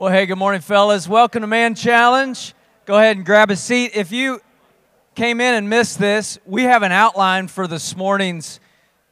[0.00, 1.08] Well, hey, good morning, fellas.
[1.08, 2.54] Welcome to Man Challenge.
[2.86, 3.90] Go ahead and grab a seat.
[3.96, 4.40] If you
[5.16, 8.60] came in and missed this, we have an outline for this morning's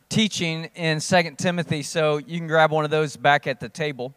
[0.09, 4.14] teaching in Second Timothy, so you can grab one of those back at the table.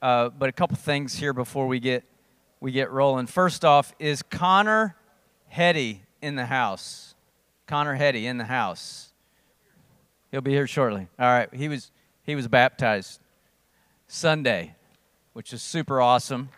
[0.00, 2.04] Uh, but a couple things here before we get
[2.60, 3.26] we get rolling.
[3.26, 4.94] First off, is Connor
[5.48, 7.16] Hetty in the house?
[7.66, 9.12] Connor Hetty in the house.
[10.30, 11.08] He'll be here shortly.
[11.18, 11.52] All right.
[11.52, 11.90] He was
[12.22, 13.18] he was baptized
[14.06, 14.76] Sunday
[15.34, 16.48] which is super awesome.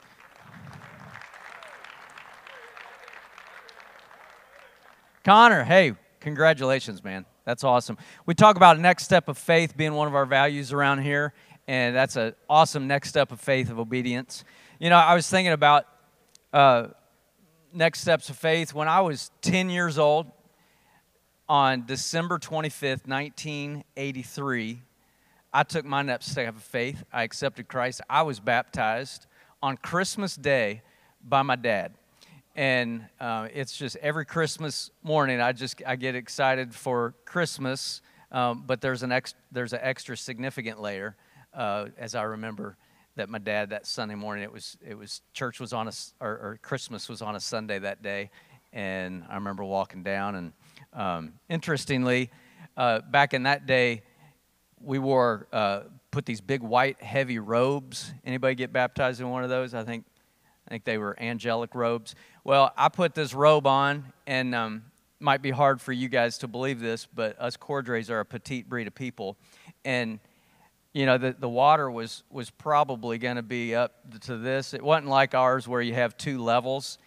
[5.24, 7.24] Connor, hey, congratulations, man.
[7.44, 7.98] That's awesome.
[8.26, 11.32] We talk about next step of faith being one of our values around here,
[11.66, 14.44] and that's an awesome next step of faith of obedience.
[14.78, 15.86] You know, I was thinking about
[16.52, 16.88] uh,
[17.72, 20.30] next steps of faith when I was 10 years old
[21.48, 24.82] on December 25th, 1983.
[25.56, 27.02] I took my next step of faith.
[27.10, 28.02] I accepted Christ.
[28.10, 29.24] I was baptized
[29.62, 30.82] on Christmas Day
[31.26, 31.94] by my dad.
[32.54, 38.02] And uh, it's just every Christmas morning, I just I get excited for Christmas.
[38.30, 41.16] Um, but there's an ex, there's an extra significant layer,
[41.54, 42.76] uh, as I remember
[43.14, 46.32] that my dad that Sunday morning it was it was church was on a or,
[46.32, 48.28] or Christmas was on a Sunday that day,
[48.74, 50.52] and I remember walking down and
[50.92, 52.30] um, interestingly,
[52.76, 54.02] uh, back in that day,
[54.82, 58.12] we wore uh, put these big white heavy robes.
[58.24, 59.74] Anybody get baptized in one of those?
[59.74, 60.04] I think
[60.66, 62.14] I think they were angelic robes.
[62.42, 64.84] Well, I put this robe on, and um,
[65.20, 68.68] might be hard for you guys to believe this, but us Cordrays are a petite
[68.68, 69.36] breed of people,
[69.84, 70.18] and
[70.92, 74.74] you know the, the water was was probably going to be up to this.
[74.74, 76.98] It wasn't like ours where you have two levels.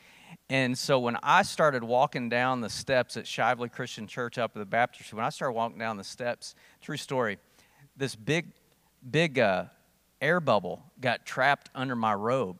[0.51, 4.59] And so when I started walking down the steps at Shively Christian Church up at
[4.59, 7.37] the Baptist, when I started walking down the steps, true story,
[7.99, 8.47] this big,
[9.11, 9.65] big uh,
[10.21, 12.57] air bubble got trapped under my robe.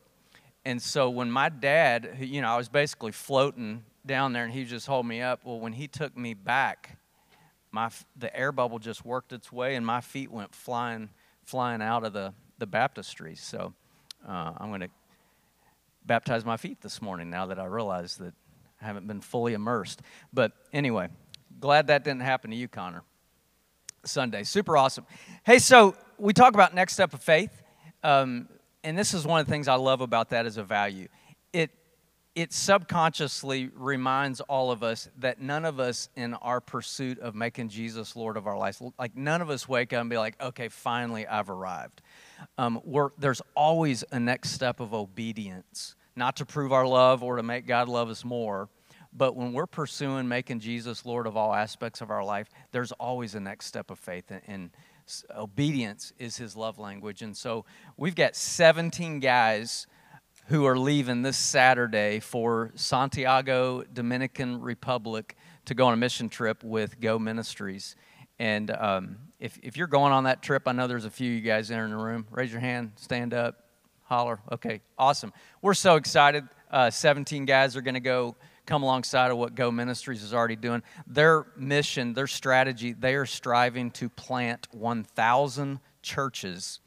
[0.64, 4.64] And so when my dad, you know, I was basically floating down there and he
[4.64, 5.40] just hold me up.
[5.44, 6.98] Well, when he took me back,
[7.72, 11.08] my the air bubble just worked its way and my feet went flying
[11.44, 13.34] flying out of the the baptistry.
[13.34, 13.72] So
[14.28, 14.90] uh, I'm going to
[16.04, 18.34] baptize my feet this morning now that I realize that
[18.82, 20.02] I haven't been fully immersed.
[20.32, 21.08] But anyway,
[21.58, 23.02] glad that didn't happen to you, Connor.
[24.04, 24.42] Sunday.
[24.42, 25.06] Super awesome.
[25.44, 27.62] Hey, so we talk about next step of faith,
[28.02, 28.48] um,
[28.84, 31.08] and this is one of the things I love about that as a value.
[31.52, 31.70] It
[32.36, 37.68] it subconsciously reminds all of us that none of us in our pursuit of making
[37.68, 40.68] Jesus Lord of our lives, like none of us wake up and be like, okay,
[40.68, 42.02] finally I've arrived.
[42.56, 42.80] Um,
[43.18, 47.66] there's always a next step of obedience, not to prove our love or to make
[47.66, 48.68] God love us more,
[49.12, 53.34] but when we're pursuing making Jesus Lord of all aspects of our life, there's always
[53.34, 54.32] a next step of faith.
[54.46, 54.70] And
[55.36, 57.22] obedience is his love language.
[57.22, 57.64] And so
[57.96, 59.86] we've got 17 guys
[60.46, 66.64] who are leaving this Saturday for Santiago, Dominican Republic to go on a mission trip
[66.64, 67.94] with Go Ministries.
[68.38, 71.36] And um, if, if you're going on that trip, I know there's a few of
[71.36, 72.26] you guys there in the room.
[72.30, 73.64] Raise your hand, stand up,
[74.04, 74.40] holler.
[74.50, 75.32] Okay, awesome.
[75.62, 76.48] We're so excited.
[76.70, 78.36] Uh, 17 guys are going to go
[78.70, 80.80] come alongside of what Go Ministries is already doing.
[81.04, 86.78] Their mission, their strategy, they are striving to plant 1,000 churches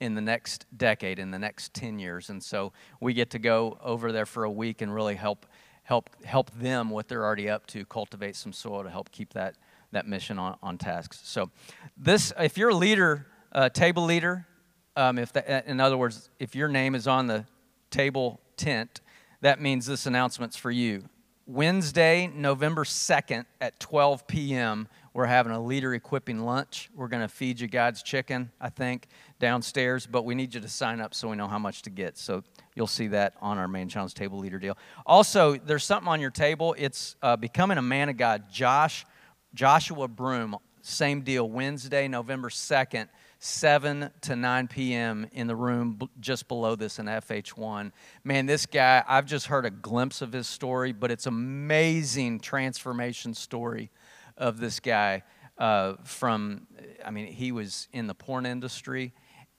[0.00, 2.28] in the next decade, in the next 10 years.
[2.28, 5.46] And so we get to go over there for a week and really help
[5.82, 9.54] help help them what they're already up to, cultivate some soil to help keep that
[9.92, 11.14] that mission on, on task.
[11.14, 11.50] So
[11.96, 14.46] this, if you're a leader, uh, table leader,
[14.94, 17.46] um, if in other words, if your name is on the
[17.90, 19.00] table tent,
[19.40, 21.04] that means this announcement's for you.
[21.52, 26.88] Wednesday, November 2nd at 12 p.m., we're having a leader equipping lunch.
[26.94, 29.08] We're going to feed you God's chicken, I think,
[29.40, 32.16] downstairs, but we need you to sign up so we know how much to get.
[32.16, 32.44] So
[32.76, 34.78] you'll see that on our man challenge table leader deal.
[35.04, 36.76] Also, there's something on your table.
[36.78, 38.44] It's uh, Becoming a Man of God.
[38.48, 39.04] Josh,
[39.52, 43.08] Joshua Broome, same deal, Wednesday, November 2nd
[43.40, 45.26] 7 to 9 p.m.
[45.32, 47.90] in the room just below this in FH1.
[48.22, 53.32] Man, this guy, I've just heard a glimpse of his story, but it's amazing transformation
[53.32, 53.90] story
[54.36, 55.22] of this guy
[55.56, 56.66] uh, from
[57.04, 59.12] I mean, he was in the porn industry,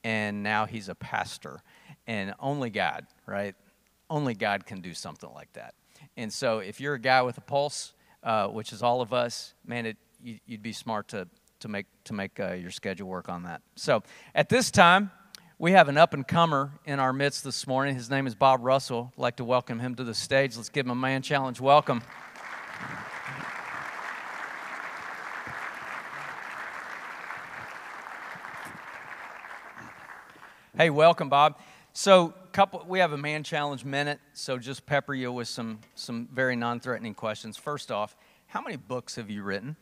[0.03, 1.61] and now he's a pastor.
[2.07, 3.55] And only God, right?
[4.09, 5.75] Only God can do something like that.
[6.17, 7.93] And so, if you're a guy with a pulse,
[8.23, 11.27] uh, which is all of us, man, it, you, would be smart to
[11.61, 13.61] to make to make uh, your schedule work on that.
[13.75, 14.03] So,
[14.35, 15.11] at this time,
[15.57, 17.95] we have an up and comer in our midst this morning.
[17.95, 19.13] His name is Bob Russell.
[19.15, 20.57] I'd like to welcome him to the stage.
[20.57, 22.01] Let's give him a man challenge welcome.
[30.75, 31.59] Hey, welcome, Bob.
[31.93, 34.19] So, couple, we have a man challenge minute.
[34.33, 37.55] So, just pepper you with some some very non-threatening questions.
[37.55, 38.15] First off,
[38.47, 39.75] how many books have you written?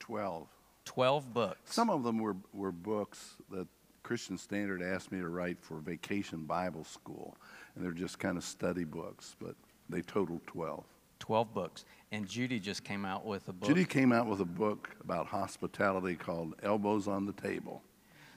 [0.00, 0.48] Twelve.
[0.84, 1.72] Twelve books.
[1.72, 3.68] Some of them were were books that
[4.02, 7.36] Christian Standard asked me to write for Vacation Bible School,
[7.74, 9.54] and they're just kind of study books, but
[9.88, 10.84] they totaled twelve.
[11.20, 11.84] 12 books.
[12.10, 13.68] And Judy just came out with a book.
[13.68, 17.82] Judy came out with a book about hospitality called Elbows on the Table.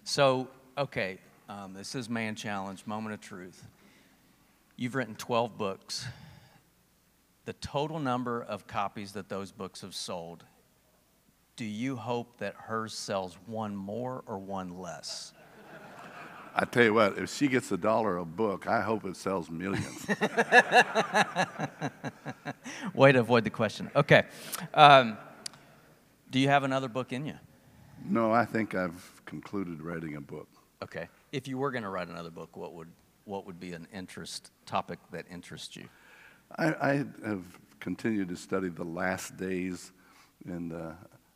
[0.04, 1.18] So, okay,
[1.50, 3.66] um, this is Man Challenge, Moment of Truth.
[4.76, 6.06] You've written 12 books.
[7.46, 10.44] The total number of copies that those books have sold,
[11.56, 15.34] do you hope that hers sells one more or one less?
[16.56, 19.50] I tell you what, if she gets a dollar a book, I hope it sells
[19.50, 20.06] millions.
[22.94, 23.90] Way to avoid the question.
[23.96, 24.24] Okay.
[24.74, 25.18] Um,
[26.30, 27.36] do you have another book in you?
[28.06, 30.48] No, I think I've concluded writing a book.
[30.84, 31.08] Okay.
[31.32, 32.90] If you were going to write another book, what would
[33.26, 35.88] what would be an interest topic that interests you?
[36.58, 36.94] I, I
[37.26, 37.44] have
[37.80, 39.92] continued to study the last days,
[40.46, 40.92] and uh,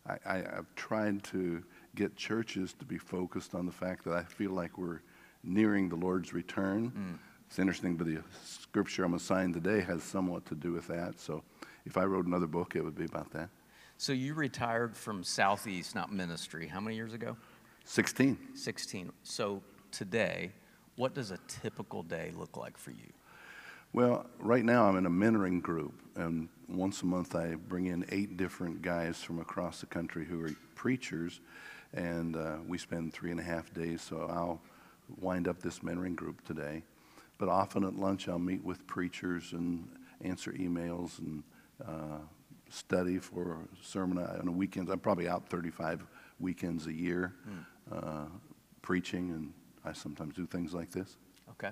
[0.07, 1.63] I, I, have tried to
[1.95, 5.01] get churches to be focused on the fact that I feel like we're
[5.43, 6.91] nearing the Lord's return.
[6.91, 7.19] Mm.
[7.47, 11.19] It's interesting, but the scripture I'm assigned today has somewhat to do with that.
[11.19, 11.43] So
[11.85, 13.49] if I wrote another book, it would be about that.
[13.97, 17.35] So you retired from Southeast, not ministry, how many years ago?
[17.85, 18.37] 16.
[18.53, 19.11] 16.
[19.23, 20.51] So today,
[20.97, 23.11] what does a typical day look like for you?
[23.93, 28.05] Well, right now I'm in a mentoring group, and once a month I bring in
[28.09, 31.39] eight different guys from across the country who are preachers,
[31.93, 34.01] and uh, we spend three and a half days.
[34.01, 34.61] So I'll
[35.19, 36.83] wind up this mentoring group today.
[37.37, 39.87] But often at lunch I'll meet with preachers and
[40.21, 41.43] answer emails and
[41.85, 42.19] uh,
[42.69, 44.91] study for sermon on the weekends.
[44.91, 46.05] I'm probably out 35
[46.39, 47.63] weekends a year mm.
[47.91, 48.25] uh,
[48.81, 49.53] preaching, and
[49.85, 51.15] I sometimes do things like this.
[51.51, 51.71] Okay.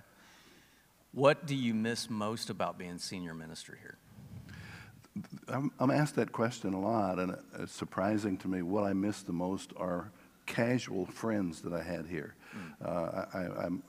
[1.16, 3.98] What do you miss most about being senior minister here?
[5.48, 8.62] I'm, I'm asked that question a lot, and it's surprising to me.
[8.62, 10.12] What I miss the most are
[10.46, 12.36] casual friends that I had here.
[12.54, 12.86] Mm.
[12.86, 13.26] Uh,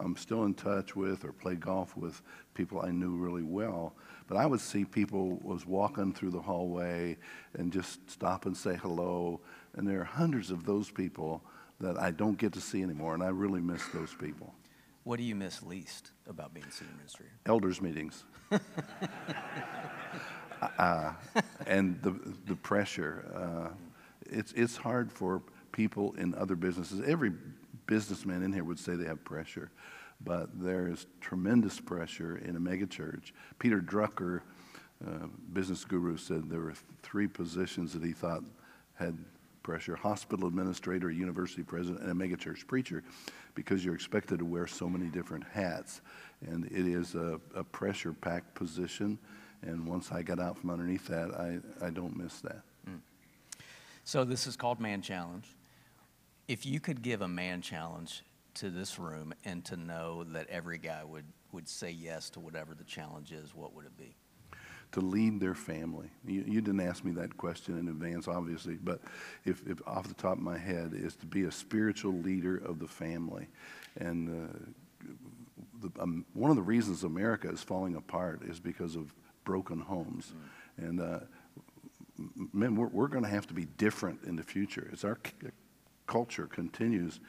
[0.01, 2.23] I, am still in touch with or play golf with
[2.55, 3.95] people I knew really well,
[4.29, 7.17] but I would see people was walking through the hallway
[7.55, 9.41] and just stop and say hello,
[9.75, 11.43] and there are hundreds of those people
[11.81, 14.55] that I don't get to see anymore, and I really miss those people.
[15.07, 17.27] What do you miss least about being senior minister?
[17.47, 18.25] Elders meetings.
[20.79, 21.13] uh,
[21.65, 23.25] and the, the pressure.
[23.33, 23.69] Uh,
[24.29, 27.01] it's, it's hard for people in other businesses.
[27.07, 27.31] Every
[27.87, 29.71] businessman in here would say they have pressure,
[30.25, 33.31] but there is tremendous pressure in a megachurch.
[33.61, 34.41] Peter Drucker,
[35.07, 36.75] uh, business guru, said there were
[37.05, 38.43] three positions that he thought
[38.95, 39.17] had
[39.67, 43.03] pressure hospital administrator, university president, and a megachurch preacher
[43.57, 46.03] because you're expected to wear so many different hats.
[46.47, 49.19] And it is a, a pressure packed position.
[49.63, 52.63] And once I got out from underneath that, I, I don't miss that.
[52.89, 53.01] Mm.
[54.05, 55.49] So, this is called Man Challenge.
[56.47, 58.23] If you could give a man challenge
[58.55, 62.73] to this room and to know that every guy would, would say yes to whatever
[62.73, 64.15] the challenge is, what would it be?
[64.97, 66.09] To lead their family.
[66.27, 69.03] You, you didn't ask me that question in advance, obviously, but
[69.45, 72.79] if, if off the top of my head is to be a spiritual leader of
[72.79, 73.47] the family.
[74.01, 75.13] And uh,
[75.83, 79.13] the, um, one of the reasons America is falling apart is because of
[79.45, 80.33] broken homes.
[80.81, 80.89] Mm.
[80.89, 81.19] And uh,
[82.55, 84.89] men, we're, we're going to have to be different in the future.
[84.95, 85.19] As our
[86.07, 87.21] culture continues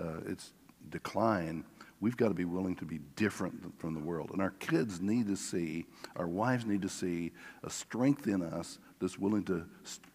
[0.00, 0.52] uh, its
[0.90, 1.64] decline,
[2.00, 4.30] we've got to be willing to be different from the world.
[4.32, 5.86] And our kids need to see,
[6.16, 7.32] our wives need to see
[7.64, 9.66] a strength in us that's willing to,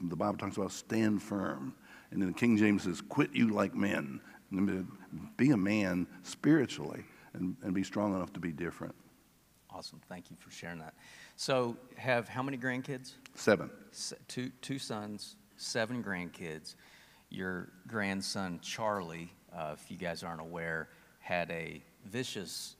[0.01, 1.73] the Bible talks about stand firm.
[2.11, 4.19] And then King James says, quit you like men.
[5.37, 8.95] Be a man spiritually and, and be strong enough to be different.
[9.69, 10.01] Awesome.
[10.09, 10.93] Thank you for sharing that.
[11.37, 13.13] So, have how many grandkids?
[13.35, 13.71] Seven.
[13.91, 16.75] Se- two, two sons, seven grandkids
[17.31, 20.89] your grandson Charlie, uh, if you guys aren't aware,
[21.21, 22.75] had a vicious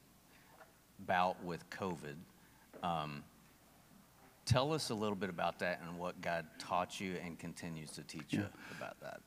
[1.00, 2.16] bout with COVID.
[2.84, 3.24] Um,
[4.46, 8.04] tell us a little bit about that and what God taught you and continues to
[8.04, 8.40] teach yeah.
[8.40, 8.46] you
[8.78, 9.22] about that.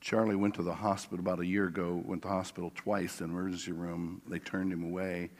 [0.00, 3.30] Charlie went to the hospital about a year ago, went to the hospital twice in
[3.30, 4.20] emergency room.
[4.28, 5.30] They turned him away.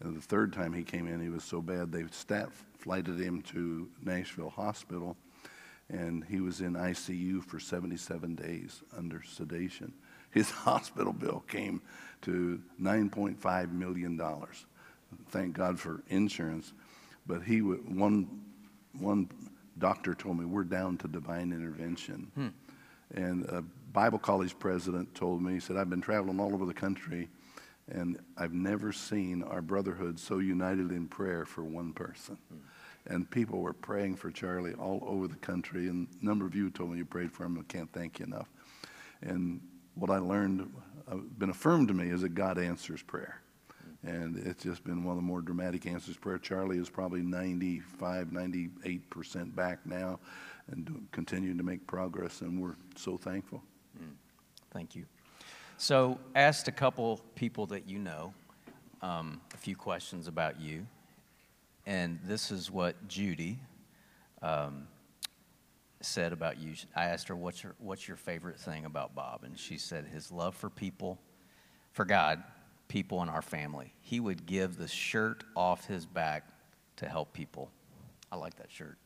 [0.00, 2.48] And the third time he came in, he was so bad, they stat
[2.78, 5.16] flighted him to Nashville Hospital.
[5.90, 9.92] And he was in ICU for 77 days under sedation.
[10.34, 11.80] His hospital bill came
[12.22, 14.20] to $9.5 million.
[15.30, 16.72] Thank God for insurance.
[17.26, 18.42] But he, one,
[18.98, 19.30] one
[19.78, 22.30] doctor told me, we're down to divine intervention.
[22.34, 22.48] Hmm.
[23.14, 23.62] And a
[23.92, 27.28] Bible college president told me, he said, I've been traveling all over the country
[27.90, 32.36] and I've never seen our brotherhood so united in prayer for one person.
[32.48, 32.58] Hmm.
[33.06, 35.88] And people were praying for Charlie all over the country.
[35.88, 37.58] And a number of you told me you prayed for him.
[37.58, 38.48] I can't thank you enough.
[39.22, 39.60] And
[39.94, 40.72] what I learned,
[41.10, 43.40] uh, been affirmed to me, is that God answers prayer.
[44.02, 46.36] And it's just been one of the more dramatic answers prayer.
[46.38, 50.18] Charlie is probably 95, 98% back now
[50.70, 53.62] and continuing to make progress, and we're so thankful.
[53.98, 54.12] Mm.
[54.72, 55.04] Thank you.
[55.76, 58.32] So, asked a couple people that you know
[59.02, 60.86] um, a few questions about you,
[61.86, 63.58] and this is what Judy
[64.40, 64.86] um,
[66.04, 66.74] said about you.
[66.94, 69.42] I asked her, what's your, what's your favorite thing about Bob?
[69.44, 71.18] And she said, his love for people,
[71.92, 72.42] for God,
[72.88, 73.92] people in our family.
[74.00, 76.44] He would give the shirt off his back
[76.96, 77.70] to help people.
[78.30, 78.98] I like that shirt.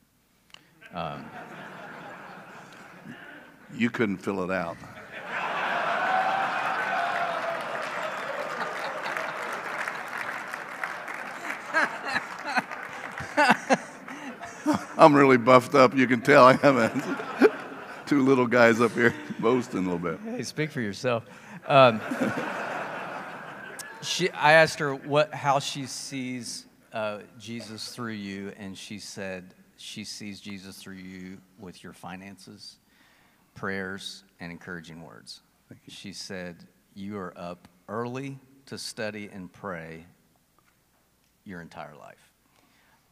[0.93, 1.25] Um,
[3.75, 4.77] you couldn't fill it out.
[14.99, 15.95] I'm really buffed up.
[15.95, 17.05] You can tell I haven't.
[18.07, 20.19] Two little guys up here boasting a little bit.
[20.25, 21.25] Hey, speak for yourself.
[21.69, 22.01] Um,
[24.03, 29.55] she, I asked her what, how she sees uh, Jesus through you, and she said
[29.77, 32.79] she sees Jesus through you with your finances,
[33.55, 35.43] prayers, and encouraging words.
[35.87, 36.57] She said
[36.95, 40.07] you are up early to study and pray
[41.45, 42.33] your entire life,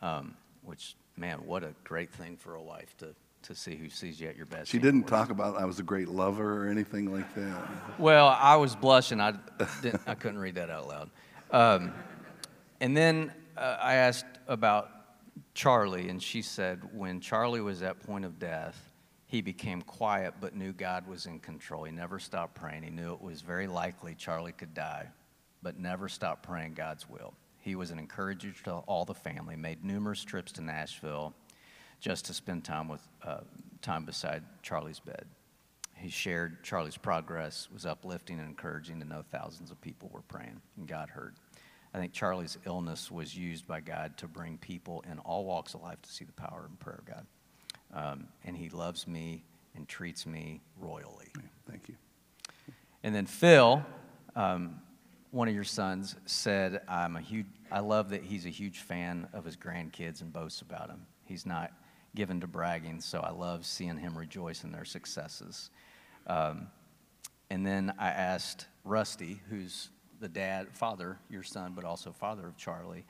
[0.03, 4.21] um, which man, what a great thing for a wife to to see who sees
[4.21, 4.69] you at your best.
[4.71, 7.69] She didn't talk about I was a great lover or anything like that.
[7.99, 9.21] Well, I was blushing.
[9.21, 9.35] I
[9.83, 11.11] didn't, I couldn't read that out loud.
[11.53, 11.93] Um,
[12.81, 14.91] and then uh, I asked about
[15.55, 18.93] Charlie, and she said when Charlie was at point of death,
[19.27, 21.85] he became quiet but knew God was in control.
[21.85, 22.83] He never stopped praying.
[22.83, 25.09] He knew it was very likely Charlie could die,
[25.63, 27.35] but never stopped praying God's will.
[27.67, 31.35] He was an encourager to all the family, made numerous trips to Nashville
[31.99, 33.41] just to spend time with uh,
[33.83, 35.27] time beside Charlie's bed.
[35.97, 40.61] He shared Charlie's progress, was uplifting and encouraging to know thousands of people were praying,
[40.77, 41.35] and God heard.
[41.93, 45.83] I think Charlie's illness was used by God to bring people in all walks of
[45.83, 47.27] life to see the power and prayer of God.
[47.93, 49.43] Um, and He loves me
[49.75, 51.33] and treats me royally.
[51.69, 51.97] Thank you.
[53.03, 53.85] And then Phil,
[54.37, 54.83] um,
[55.33, 57.47] one of your sons, said, "I'm a huge.
[57.71, 61.07] I love that he's a huge fan of his grandkids and boasts about them.
[61.25, 61.73] He's not
[62.15, 65.71] given to bragging, so I love seeing him rejoice in their successes.
[66.27, 66.69] Um,
[67.51, 72.57] and then I asked Rusty, who's the dad, father, your son, but also father of
[72.57, 73.05] Charlie,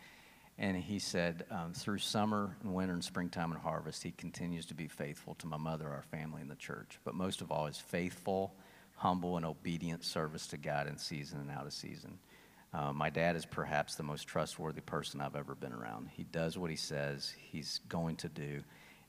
[0.59, 4.75] and he said, um, through summer and winter and springtime and harvest, he continues to
[4.75, 6.99] be faithful to my mother, our family, and the church.
[7.05, 8.55] But most of all, is faithful,
[8.97, 12.19] humble, and obedient service to God in season and out of season.
[12.77, 16.11] Uh, my dad is perhaps the most trustworthy person I've ever been around.
[16.15, 18.63] He does what he says he's going to do,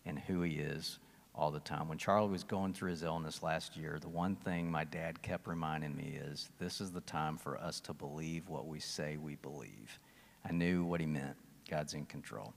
[0.06, 1.00] and who he is
[1.36, 1.90] all the time.
[1.90, 5.48] When Charlie was going through his illness last year, the one thing my dad kept
[5.48, 9.36] reminding me is this is the time for us to believe what we say we
[9.36, 10.00] believe.
[10.46, 11.36] I knew what he meant.
[11.70, 12.54] God's in control.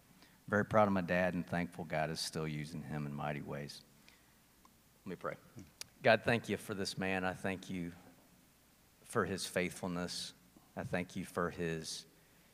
[0.49, 3.83] Very proud of my dad and thankful God is still using him in mighty ways.
[5.05, 5.35] Let me pray.
[6.05, 7.25] God, thank you for this man.
[7.25, 7.91] I thank you
[9.05, 10.35] for his faithfulness.
[10.77, 12.05] I thank you for his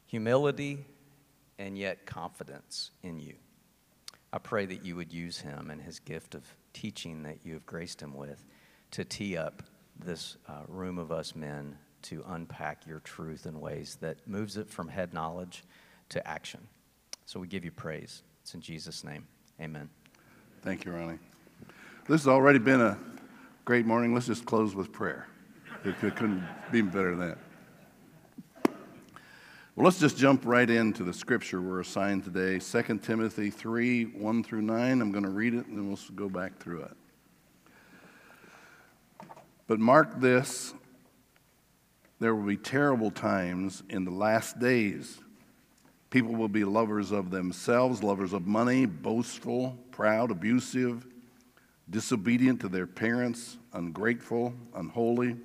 [0.06, 0.84] humility
[1.58, 3.34] and yet confidence in you.
[4.32, 7.64] I pray that you would use him and his gift of teaching that you have
[7.66, 8.44] graced him with
[8.92, 9.62] to tee up
[9.98, 14.68] this uh, room of us men to unpack your truth in ways that moves it
[14.68, 15.64] from head knowledge
[16.10, 16.60] to action.
[17.24, 18.22] So we give you praise.
[18.42, 19.26] It's in Jesus' name.
[19.60, 19.88] Amen.
[20.62, 21.18] Thank you, Ronnie.
[22.08, 22.98] This has already been a
[23.64, 24.14] great morning.
[24.14, 25.26] Let's just close with prayer.
[25.84, 27.38] It couldn't be better than that.
[29.76, 34.42] Well, let's just jump right into the scripture we're assigned today 2 Timothy 3 1
[34.42, 35.02] through 9.
[35.02, 36.96] I'm going to read it and then we'll go back through it.
[39.66, 40.72] But mark this
[42.20, 45.18] there will be terrible times in the last days.
[46.08, 51.06] People will be lovers of themselves, lovers of money, boastful, proud, abusive,
[51.90, 55.36] disobedient to their parents, ungrateful, unholy,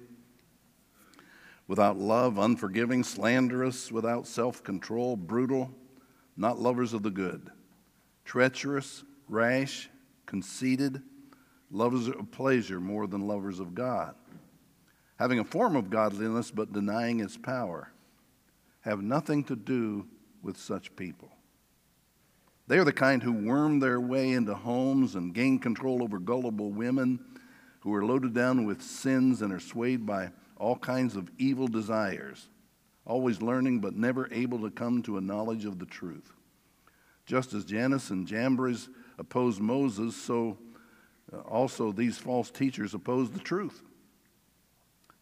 [1.72, 5.72] without love, unforgiving, slanderous, without self control, brutal,
[6.36, 7.50] not lovers of the good,
[8.26, 9.90] treacherous, rash,
[10.26, 11.02] conceited,
[11.72, 14.16] lovers of pleasure more than lovers of God,
[15.18, 17.94] having a form of godliness but denying its power.
[18.82, 20.06] Have nothing to do
[20.44, 21.30] with such people.
[22.68, 26.72] They are the kind who worm their way into homes and gain control over gullible
[26.72, 27.22] women
[27.80, 32.48] who are loaded down with sins and are swayed by all kinds of evil desires,
[33.06, 36.34] always learning but never able to come to a knowledge of the truth.
[37.26, 40.58] Just as Jannes and Jambres opposed Moses, so
[41.34, 43.82] uh, also these false teachers oppose the truth.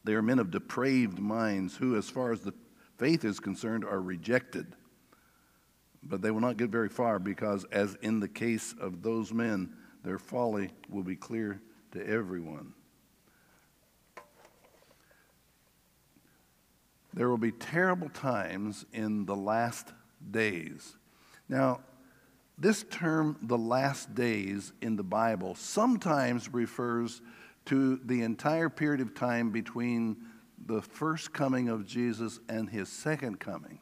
[0.03, 2.53] They are men of depraved minds who, as far as the
[2.97, 4.75] faith is concerned, are rejected
[6.03, 9.73] but they will not get very far because, as in the case of those men,
[10.03, 12.73] their folly will be clear to everyone.
[17.13, 19.93] There will be terrible times in the last
[20.31, 20.95] days.
[21.47, 21.81] Now,
[22.57, 27.21] this term, the last days, in the Bible sometimes refers
[27.65, 30.17] to the entire period of time between
[30.65, 33.79] the first coming of Jesus and his second coming.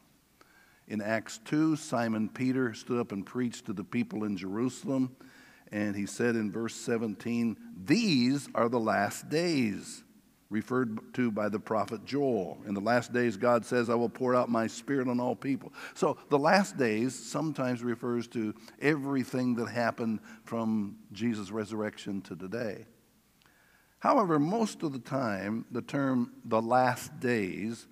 [0.86, 5.14] In Acts 2, Simon Peter stood up and preached to the people in Jerusalem,
[5.70, 10.02] and he said in verse 17, These are the last days,
[10.50, 12.58] referred to by the prophet Joel.
[12.66, 15.72] In the last days, God says, I will pour out my spirit on all people.
[15.94, 22.86] So the last days sometimes refers to everything that happened from Jesus' resurrection to today.
[23.98, 27.86] However, most of the time, the term the last days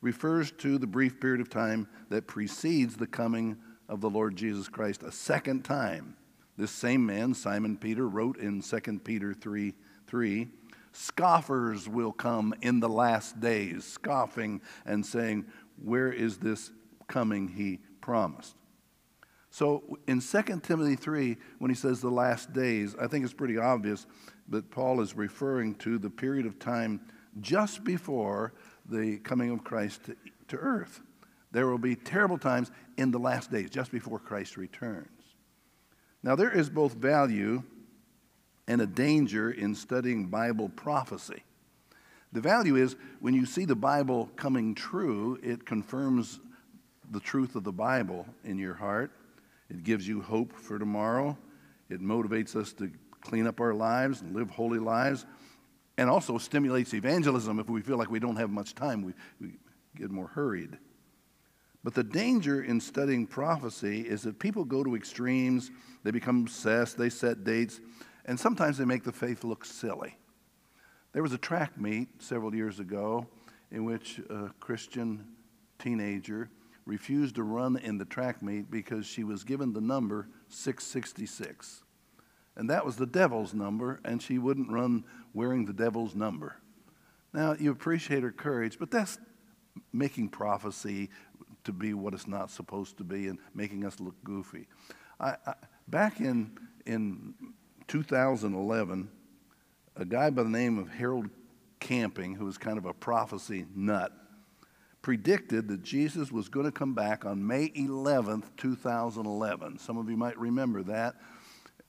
[0.00, 3.56] refers to the brief period of time that precedes the coming
[3.88, 6.16] of the Lord Jesus Christ a second time.
[6.56, 9.74] This same man, Simon Peter, wrote in 2 Peter 3
[10.06, 10.48] 3,
[10.92, 15.46] Scoffers will come in the last days, scoffing and saying,
[15.82, 16.70] Where is this
[17.06, 18.56] coming he promised?
[19.50, 23.58] So in 2 Timothy 3, when he says the last days, I think it's pretty
[23.58, 24.06] obvious
[24.48, 27.00] that Paul is referring to the period of time
[27.40, 28.54] just before
[28.88, 30.16] the coming of Christ to,
[30.48, 31.00] to earth.
[31.52, 35.08] There will be terrible times in the last days, just before Christ returns.
[36.22, 37.62] Now, there is both value
[38.68, 41.42] and a danger in studying Bible prophecy.
[42.32, 46.38] The value is when you see the Bible coming true, it confirms
[47.10, 49.10] the truth of the Bible in your heart.
[49.68, 51.36] It gives you hope for tomorrow.
[51.88, 55.26] It motivates us to clean up our lives and live holy lives
[55.98, 59.58] and also stimulates evangelism if we feel like we don't have much time, we, we
[59.96, 60.78] get more hurried.
[61.82, 65.70] But the danger in studying prophecy is that people go to extremes,
[66.02, 67.80] they become obsessed, they set dates,
[68.24, 70.16] and sometimes they make the faith look silly.
[71.12, 73.26] There was a track meet several years ago
[73.70, 75.26] in which a Christian
[75.78, 76.50] teenager
[76.86, 81.82] refused to run in the track meet because she was given the number 666
[82.56, 86.56] and that was the devil's number, and she wouldn't run wearing the devil's number.
[87.32, 89.18] Now, you appreciate her courage, but that's
[89.92, 91.08] making prophecy
[91.64, 94.66] to be what it's not supposed to be and making us look goofy.
[95.18, 95.54] I, I,
[95.88, 96.52] back in,
[96.84, 97.34] in
[97.90, 99.10] 2011,
[99.96, 101.28] a guy by the name of Harold
[101.80, 104.12] Camping, who was kind of a prophecy nut,
[105.02, 109.80] predicted that Jesus was going to come back on May 11th, 2011.
[109.80, 111.16] Some of you might remember that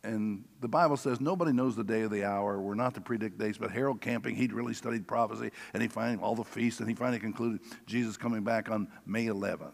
[0.03, 2.59] and the Bible says nobody knows the day or the hour.
[2.59, 6.21] We're not to predict dates, but Harold Camping, he'd really studied prophecy, and he found
[6.21, 9.73] all the feasts, and he finally concluded Jesus coming back on May 11th.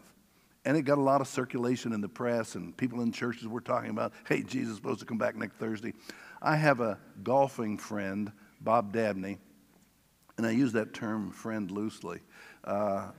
[0.68, 3.62] And it got a lot of circulation in the press, and people in churches were
[3.62, 5.94] talking about, hey, Jesus is supposed to come back next Thursday.
[6.42, 9.38] I have a golfing friend, Bob Dabney,
[10.38, 12.20] and I use that term friend loosely.
[12.66, 13.12] Uh,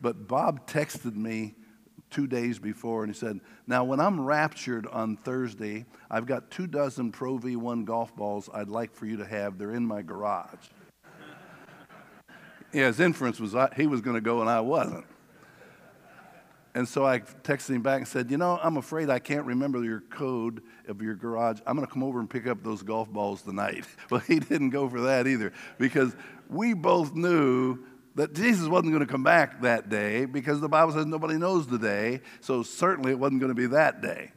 [0.00, 1.56] but Bob texted me
[2.10, 6.68] two days before, and he said, Now, when I'm raptured on Thursday, I've got two
[6.68, 9.58] dozen Pro V1 golf balls I'd like for you to have.
[9.58, 10.68] They're in my garage.
[12.72, 15.06] yeah, his inference was I, he was going to go and I wasn't.
[16.74, 19.82] And so I texted him back and said, You know, I'm afraid I can't remember
[19.82, 21.60] your code of your garage.
[21.66, 23.84] I'm going to come over and pick up those golf balls tonight.
[24.10, 26.16] Well, he didn't go for that either because
[26.48, 27.78] we both knew
[28.14, 31.66] that Jesus wasn't going to come back that day because the Bible says nobody knows
[31.66, 34.32] the day, so certainly it wasn't going to be that day.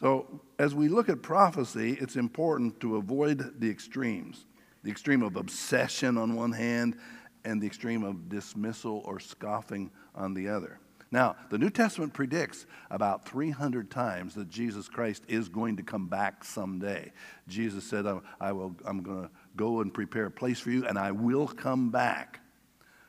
[0.00, 4.46] So, as we look at prophecy, it's important to avoid the extremes
[4.82, 6.96] the extreme of obsession on one hand,
[7.44, 10.78] and the extreme of dismissal or scoffing on the other.
[11.12, 16.08] Now, the New Testament predicts about 300 times that Jesus Christ is going to come
[16.08, 17.12] back someday.
[17.46, 18.06] Jesus said,
[18.40, 21.46] I will, I'm going to go and prepare a place for you, and I will
[21.46, 22.40] come back.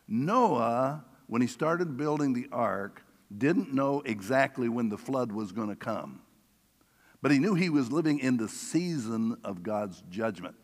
[0.06, 3.02] Noah, when he started building the ark,
[3.36, 6.22] didn't know exactly when the flood was going to come,
[7.22, 10.56] but he knew he was living in the season of God's judgment.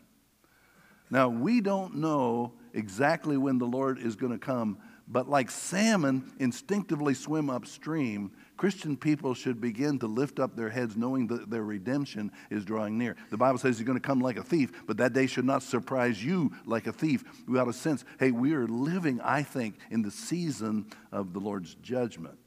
[1.10, 4.78] Now, we don't know exactly when the Lord is going to come,
[5.10, 10.96] but like salmon instinctively swim upstream, Christian people should begin to lift up their heads
[10.96, 13.16] knowing that their redemption is drawing near.
[13.30, 15.62] The Bible says he's going to come like a thief, but that day should not
[15.62, 17.24] surprise you like a thief.
[17.48, 21.40] We ought to sense, hey, we are living, I think, in the season of the
[21.40, 22.38] Lord's judgment.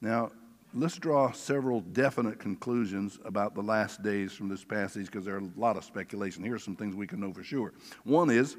[0.00, 0.30] Now,
[0.74, 5.38] let's draw several definite conclusions about the last days from this passage because there are
[5.38, 6.44] a lot of speculation.
[6.44, 7.72] Here are some things we can know for sure.
[8.04, 8.56] One is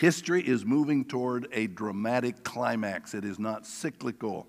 [0.00, 4.46] History is moving toward a dramatic climax, it is not cyclical.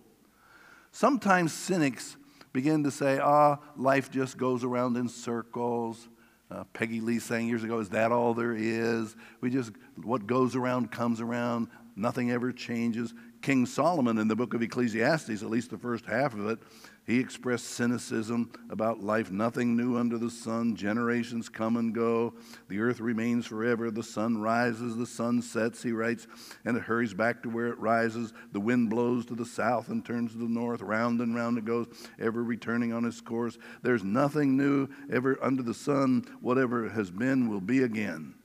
[0.93, 2.15] Sometimes cynics
[2.53, 6.07] begin to say, ah, life just goes around in circles.
[6.49, 9.13] Uh, Peggy Lee sang years ago, is that all there is?
[9.41, 13.13] We just, what goes around comes around, nothing ever changes.
[13.41, 16.59] King Solomon in the book of Ecclesiastes, at least the first half of it,
[17.07, 20.75] he expressed cynicism about life, nothing new under the sun.
[20.75, 22.35] Generations come and go.
[22.69, 23.89] The earth remains forever.
[23.89, 26.27] The sun rises, the sun sets, he writes,
[26.63, 28.33] and it hurries back to where it rises.
[28.51, 30.81] The wind blows to the south and turns to the north.
[30.81, 31.87] Round and round it goes,
[32.19, 33.57] ever returning on its course.
[33.81, 36.25] There's nothing new ever under the sun.
[36.41, 38.35] Whatever has been will be again.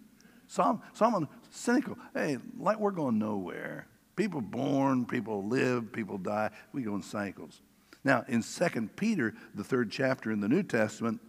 [0.49, 1.97] Some, someone cynical.
[2.15, 3.87] Hey, like we're going nowhere.
[4.15, 6.51] People born, people live, people die.
[6.73, 7.61] We go in cycles.
[8.05, 11.21] Now, in 2 Peter, the third chapter in the New Testament,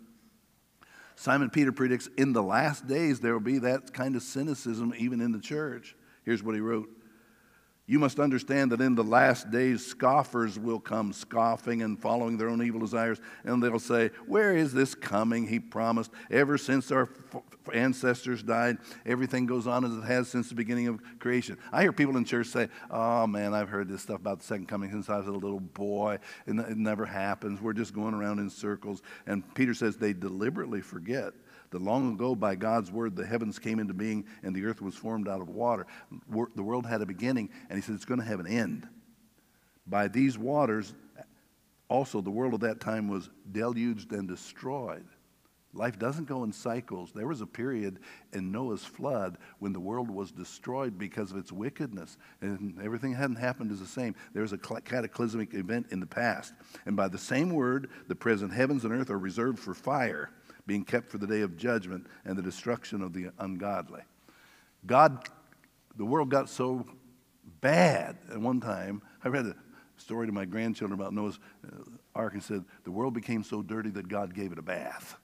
[1.16, 5.20] Simon Peter predicts in the last days there will be that kind of cynicism even
[5.20, 5.96] in the church.
[6.24, 6.88] Here's what he wrote
[7.90, 12.50] you must understand that in the last days, scoffers will come scoffing and following their
[12.50, 15.48] own evil desires, and they'll say, Where is this coming?
[15.48, 16.12] He promised.
[16.30, 17.08] Ever since our
[17.74, 21.58] ancestors died, everything goes on as it has since the beginning of creation.
[21.72, 24.68] I hear people in church say, Oh man, I've heard this stuff about the second
[24.68, 27.62] coming since I was a little boy, and it never happens.
[27.62, 29.02] We're just going around in circles.
[29.28, 31.34] And Peter says they deliberately forget
[31.72, 34.96] that long ago, by God's word, the heavens came into being and the earth was
[34.96, 35.86] formed out of water.
[36.56, 38.88] The world had a beginning, and he said it's going to have an end.
[39.86, 40.94] By these waters,
[41.90, 45.06] also, the world of that time was deluged and destroyed.
[45.74, 47.12] Life doesn't go in cycles.
[47.14, 48.00] There was a period
[48.34, 53.36] in Noah's flood when the world was destroyed because of its wickedness, and everything hadn't
[53.36, 54.16] happened as the same.
[54.34, 56.54] There was a cataclysmic event in the past.
[56.86, 60.32] And by the same word, the present heavens and earth are reserved for fire
[60.66, 64.02] being kept for the day of judgment and the destruction of the ungodly.
[64.86, 65.30] God,
[65.96, 66.86] the world got so
[67.62, 69.02] bad at one time.
[69.24, 69.56] I read a
[69.96, 73.90] story to my grandchildren about Noah's uh, ark and said, The world became so dirty
[73.92, 75.18] that God gave it a bath.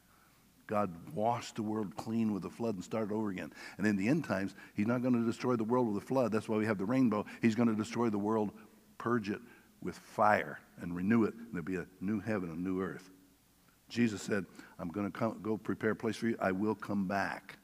[0.74, 3.54] God washed the world clean with a flood and started over again.
[3.78, 6.32] And in the end times, He's not going to destroy the world with a flood.
[6.32, 7.28] That's why we have the rainbow.
[7.44, 8.50] He's going to destroy the world,
[8.98, 9.40] purge it
[9.84, 11.36] with fire, and renew it.
[11.36, 13.12] And there'll be a new heaven, a new earth.
[13.88, 14.48] Jesus said,
[14.80, 16.38] I'm going to go prepare a place for you.
[16.40, 17.60] I will come back.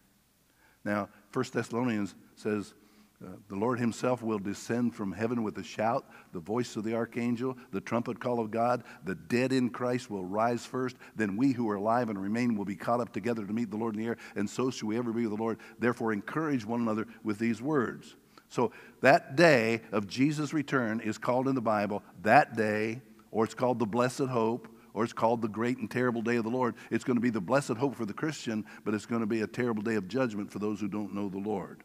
[0.86, 2.76] Now, 1 Thessalonians says,
[3.22, 7.58] the Lord Himself will descend from heaven with a shout, the voice of the archangel,
[7.72, 8.84] the trumpet call of God.
[9.04, 10.96] The dead in Christ will rise first.
[11.18, 13.78] Then we who are alive and remain will be caught up together to meet the
[13.78, 15.58] Lord in the air, and so shall we ever be with the Lord.
[15.80, 18.16] Therefore, encourage one another with these words.
[18.48, 23.02] So, that day of Jesus' return is called in the Bible that day,
[23.32, 26.46] or it's called the blessed hope, or it's called the great and terrible day of
[26.46, 26.76] the Lord.
[26.90, 29.42] It's going to be the blessed hope for the Christian, but it's going to be
[29.42, 31.84] a terrible day of judgment for those who don't know the Lord.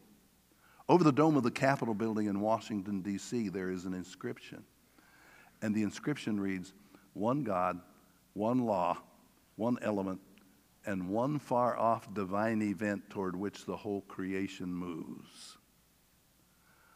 [0.89, 4.65] Over the dome of the Capitol building in Washington, D.C., there is an inscription.
[5.63, 6.75] And the inscription reads
[7.15, 7.81] One God,
[8.35, 8.99] one law,
[9.57, 10.21] one element,
[10.85, 15.57] and one far off divine event toward which the whole creation moves.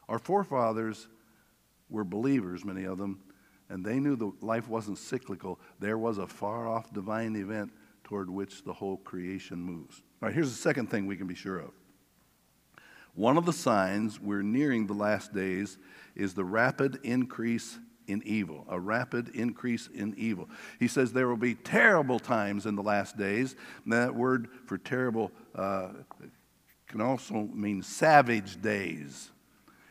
[0.09, 1.09] Our forefathers
[1.89, 3.21] were believers, many of them,
[3.71, 5.59] and they knew that life wasn't cyclical.
[5.79, 7.73] There was a far off divine event
[8.05, 10.03] toward which the whole creation moves.
[10.23, 11.71] All right, here's the second thing we can be sure of.
[13.19, 15.77] One of the signs we're nearing the last days
[16.15, 17.77] is the rapid increase
[18.07, 20.49] in evil, a rapid increase in evil.
[20.79, 23.57] He says there will be terrible times in the last days.
[23.83, 25.89] And that word for terrible uh,
[26.87, 29.33] can also mean savage days.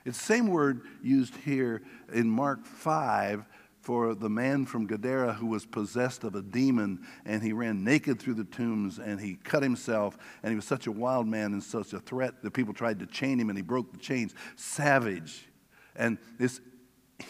[0.06, 1.82] It's the same word used here
[2.14, 3.44] in Mark 5
[3.88, 8.20] for the man from Gadara who was possessed of a demon, and he ran naked
[8.20, 11.64] through the tombs, and he cut himself, and he was such a wild man and
[11.64, 14.36] such a threat that people tried to chain him, and he broke the chains.
[14.58, 15.48] Savage.
[15.96, 16.60] And this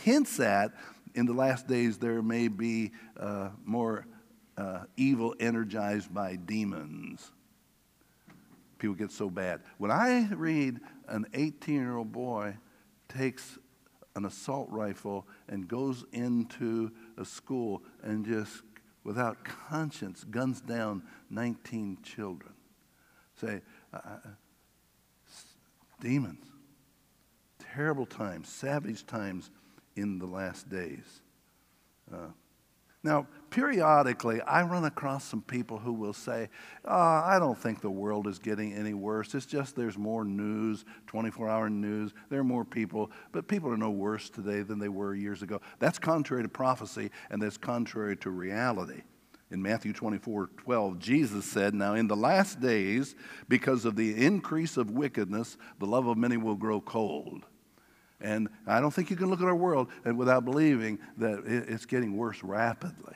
[0.02, 0.72] hints at
[1.14, 4.08] in the last days there may be uh, more
[4.58, 7.34] uh, evil energized by demons.
[8.80, 9.62] People get so bad.
[9.78, 12.58] When I read an 18 year old boy
[13.10, 13.60] takes
[14.18, 18.64] an assault rifle and goes into a school and just,
[19.04, 22.54] without conscience, guns down 19 children,
[23.40, 23.62] say,
[23.94, 24.18] uh, uh
[26.02, 26.46] demons,
[27.60, 29.52] terrible times, savage times
[29.96, 31.22] in the last days.
[32.12, 32.28] Uh,
[33.04, 36.50] now, periodically, I run across some people who will say,
[36.84, 39.36] oh, I don't think the world is getting any worse.
[39.36, 42.14] It's just there's more news, 24 hour news.
[42.30, 45.62] There are more people, but people are no worse today than they were years ago.
[45.80, 49.04] That's contrary to prophecy, and that's contrary to reality.
[49.52, 53.16] In Matthew 24 12, Jesus said, Now in the last days,
[53.48, 57.46] because of the increase of wickedness, the love of many will grow cold.
[58.20, 62.18] And I don't think you can look at our world without believing that it's getting
[62.18, 63.16] worse rapidly.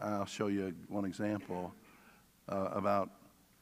[0.00, 1.72] I'll show you one example.
[2.50, 3.10] Uh, about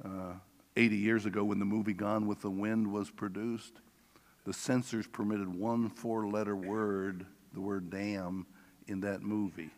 [0.05, 0.35] uh,
[0.77, 3.81] 80 years ago, when the movie Gone with the Wind was produced,
[4.45, 8.47] the censors permitted one four letter word, the word damn,
[8.87, 9.71] in that movie.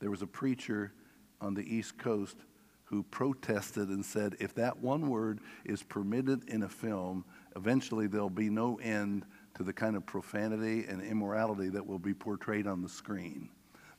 [0.00, 0.92] There was a preacher
[1.40, 2.36] on the East Coast
[2.84, 7.24] who protested and said, if that one word is permitted in a film,
[7.56, 9.24] eventually there'll be no end
[9.56, 13.48] to the kind of profanity and immorality that will be portrayed on the screen.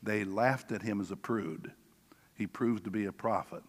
[0.04, 1.72] They laughed at him as a prude.
[2.36, 3.64] He proved to be a prophet.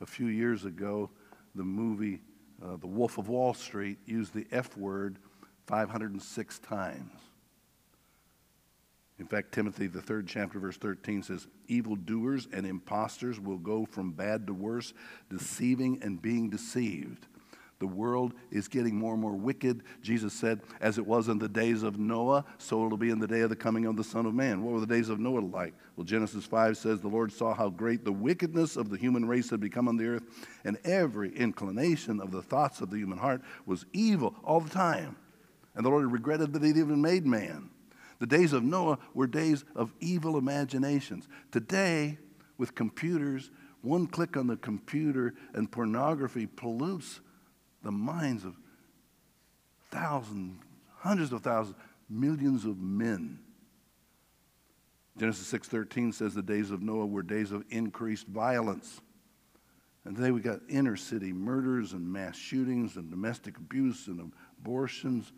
[0.00, 1.10] A few years ago,
[1.54, 2.20] the movie
[2.62, 5.18] uh, The Wolf of Wall Street used the F word
[5.66, 7.10] 506 times.
[9.18, 14.12] In fact, Timothy, the third chapter, verse 13 says, Evildoers and impostors will go from
[14.12, 14.92] bad to worse,
[15.30, 17.26] deceiving and being deceived.
[17.80, 19.82] The world is getting more and more wicked.
[20.00, 23.26] Jesus said, as it was in the days of Noah, so it'll be in the
[23.26, 24.62] day of the coming of the Son of Man.
[24.62, 25.74] What were the days of Noah like?
[25.96, 29.50] Well, Genesis 5 says, The Lord saw how great the wickedness of the human race
[29.50, 30.22] had become on the earth,
[30.64, 35.16] and every inclination of the thoughts of the human heart was evil all the time.
[35.74, 37.70] And the Lord regretted that He'd even made man.
[38.20, 41.28] The days of Noah were days of evil imaginations.
[41.50, 42.18] Today,
[42.56, 43.50] with computers,
[43.82, 47.20] one click on the computer and pornography pollutes
[47.84, 48.56] the minds of
[49.90, 50.60] thousands,
[50.96, 51.76] hundreds of thousands,
[52.08, 53.38] millions of men.
[55.16, 59.00] Genesis 6:13 says the days of Noah were days of increased violence.
[60.04, 65.32] And today we got inner city murders and mass shootings and domestic abuse and abortions,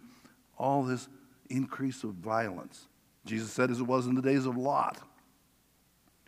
[0.57, 1.09] all this
[1.51, 2.89] increase of violence.
[3.25, 4.99] Jesus said, as it was in the days of Lot,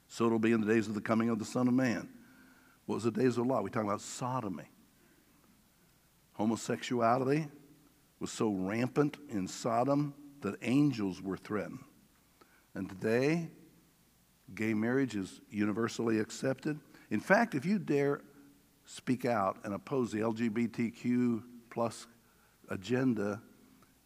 [0.08, 2.08] so it'll be in the days of the coming of the Son of Man.
[2.86, 3.62] What was the days of Lot?
[3.62, 4.64] We talk about sodomy.
[6.38, 7.48] Homosexuality
[8.20, 11.80] was so rampant in Sodom that angels were threatened.
[12.76, 13.50] And today,
[14.54, 16.78] gay marriage is universally accepted.
[17.10, 18.20] In fact, if you dare
[18.84, 22.06] speak out and oppose the LGBTQ plus
[22.68, 23.42] agenda,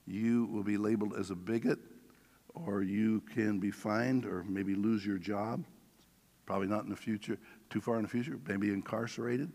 [0.07, 1.79] you will be labeled as a bigot,
[2.55, 5.67] or you can be fined, or maybe lose your job.
[6.47, 9.53] Probably not in the future, too far in the future, maybe incarcerated.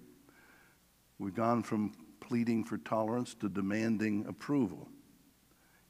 [1.18, 4.88] We've gone from pleading for tolerance to demanding approval.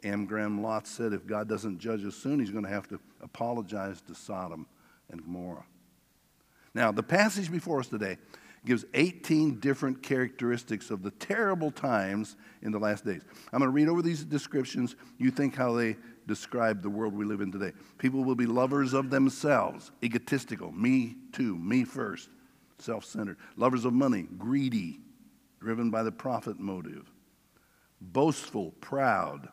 [0.04, 4.02] Amram Lot said if God doesn't judge us soon, he's going to have to apologize
[4.02, 4.68] to Sodom
[5.10, 5.66] and Gomorrah.
[6.74, 8.18] Now, the passage before us today
[8.66, 13.22] gives 18 different characteristics of the terrible times in the last days.
[13.52, 14.96] I'm going to read over these descriptions.
[15.18, 15.96] You think how they
[16.28, 17.72] describe the world we live in today.
[17.98, 22.30] People will be lovers of themselves, egotistical, me too, me first,
[22.78, 25.00] self centered, lovers of money, greedy,
[25.60, 27.12] driven by the profit motive,
[28.00, 29.50] boastful, proud.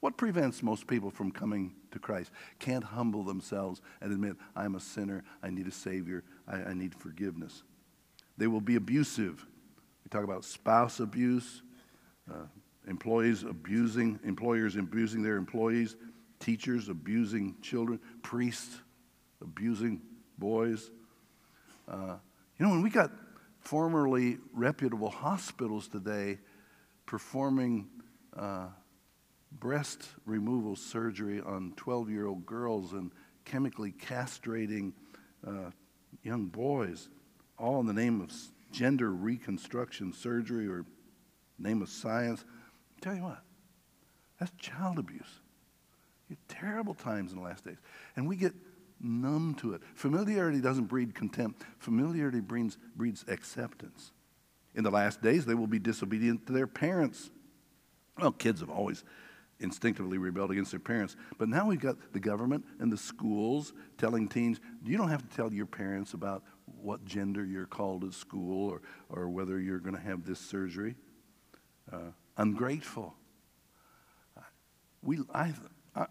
[0.00, 2.30] What prevents most people from coming to Christ?
[2.58, 6.94] Can't humble themselves and admit, I'm a sinner, I need a Savior, I, I need
[6.94, 7.62] forgiveness.
[8.38, 9.44] They will be abusive.
[10.04, 11.62] We talk about spouse abuse,
[12.30, 12.46] uh,
[12.88, 15.96] employees abusing, employers abusing their employees,
[16.38, 18.80] teachers abusing children, priests
[19.42, 20.00] abusing
[20.38, 20.90] boys.
[21.86, 22.16] Uh,
[22.58, 23.10] you know, when we got
[23.60, 26.38] formerly reputable hospitals today
[27.06, 27.88] performing
[28.36, 28.66] uh,
[29.52, 33.10] breast removal surgery on 12 year old girls and
[33.44, 34.92] chemically castrating
[35.46, 35.70] uh,
[36.22, 37.08] young boys,
[37.58, 38.32] all in the name of
[38.72, 40.84] gender reconstruction surgery or
[41.58, 42.44] name of science.
[42.44, 43.42] I'll tell you what,
[44.38, 45.40] that's child abuse.
[46.28, 47.78] You Terrible times in the last days.
[48.14, 48.54] And we get
[49.00, 49.82] numb to it.
[49.94, 54.12] Familiarity doesn't breed contempt, familiarity breeds, breeds acceptance.
[54.74, 57.30] In the last days, they will be disobedient to their parents.
[58.18, 59.04] Well, kids have always
[59.60, 61.16] instinctively rebelled against their parents.
[61.38, 65.36] But now we've got the government and the schools telling teens, you don't have to
[65.36, 66.42] tell your parents about
[66.80, 70.94] what gender you're called at school or, or whether you're going to have this surgery.
[71.92, 73.14] Uh, ungrateful.
[75.02, 75.52] We, I,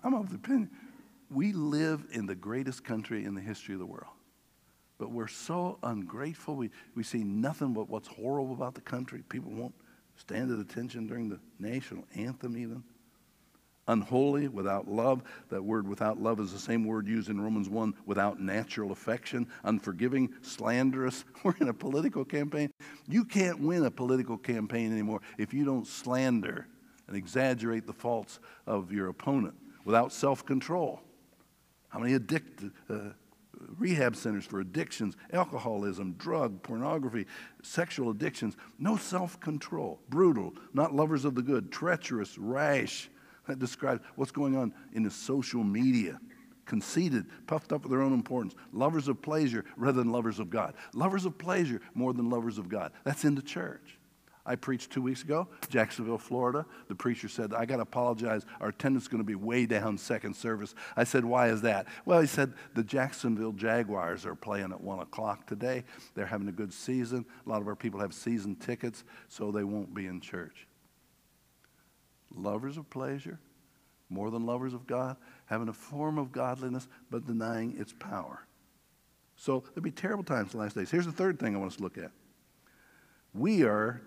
[0.03, 0.69] I'm of the opinion,
[1.31, 4.13] we live in the greatest country in the history of the world.
[4.97, 6.55] But we're so ungrateful.
[6.55, 9.23] We, we see nothing but what's horrible about the country.
[9.29, 9.75] People won't
[10.17, 12.83] stand at attention during the national anthem, even
[13.87, 15.23] unholy, without love.
[15.49, 19.47] That word without love is the same word used in Romans 1 without natural affection,
[19.63, 21.25] unforgiving, slanderous.
[21.43, 22.69] We're in a political campaign.
[23.07, 26.67] You can't win a political campaign anymore if you don't slander
[27.07, 31.01] and exaggerate the faults of your opponent without self control.
[31.89, 32.71] How many addicted?
[32.89, 33.11] Uh,
[33.77, 37.25] rehab centers for addictions, alcoholism, drug, pornography,
[37.61, 38.55] sexual addictions.
[38.77, 39.99] No self control.
[40.09, 43.09] Brutal, not lovers of the good, treacherous, rash,
[43.47, 46.19] that describes what's going on in the social media.
[46.65, 50.75] Conceited, puffed up with their own importance, lovers of pleasure rather than lovers of God.
[50.93, 52.91] Lovers of pleasure more than lovers of God.
[53.03, 53.98] That's in the church.
[54.45, 56.65] I preached two weeks ago, Jacksonville, Florida.
[56.87, 58.45] The preacher said, I got to apologize.
[58.59, 60.73] Our attendance is going to be way down second service.
[60.95, 61.87] I said, Why is that?
[62.05, 65.83] Well, he said, The Jacksonville Jaguars are playing at 1 o'clock today.
[66.15, 67.25] They're having a good season.
[67.45, 70.65] A lot of our people have season tickets, so they won't be in church
[72.35, 73.39] lovers of pleasure
[74.09, 78.45] more than lovers of God, having a form of godliness but denying its power.
[79.35, 80.91] So there'll be terrible times in the last days.
[80.91, 82.11] Here's the third thing I want us to look at.
[83.33, 84.01] We are,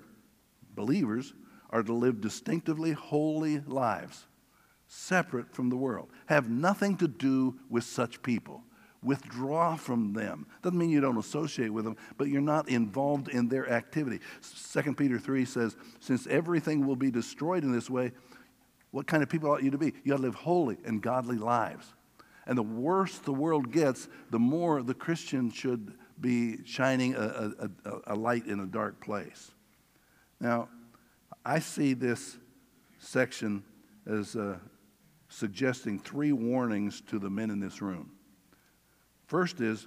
[0.74, 1.34] believers,
[1.70, 4.26] are to live distinctively holy lives,
[4.86, 8.62] separate from the world, have nothing to do with such people
[9.02, 10.46] withdraw from them.
[10.62, 14.20] Doesn't mean you don't associate with them, but you're not involved in their activity.
[14.72, 18.12] 2 Peter 3 says, Since everything will be destroyed in this way,
[18.92, 19.92] what kind of people ought you to be?
[20.04, 21.94] You ought to live holy and godly lives.
[22.46, 27.52] And the worse the world gets, the more the Christian should be shining a,
[27.84, 29.52] a, a light in a dark place.
[30.42, 30.68] Now,
[31.44, 32.36] I see this
[32.98, 33.62] section
[34.04, 34.58] as uh,
[35.28, 38.10] suggesting three warnings to the men in this room.
[39.26, 39.86] First is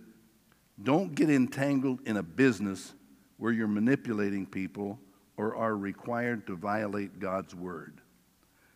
[0.81, 2.93] don't get entangled in a business
[3.35, 4.97] where you're manipulating people
[5.35, 7.99] or are required to violate God's word.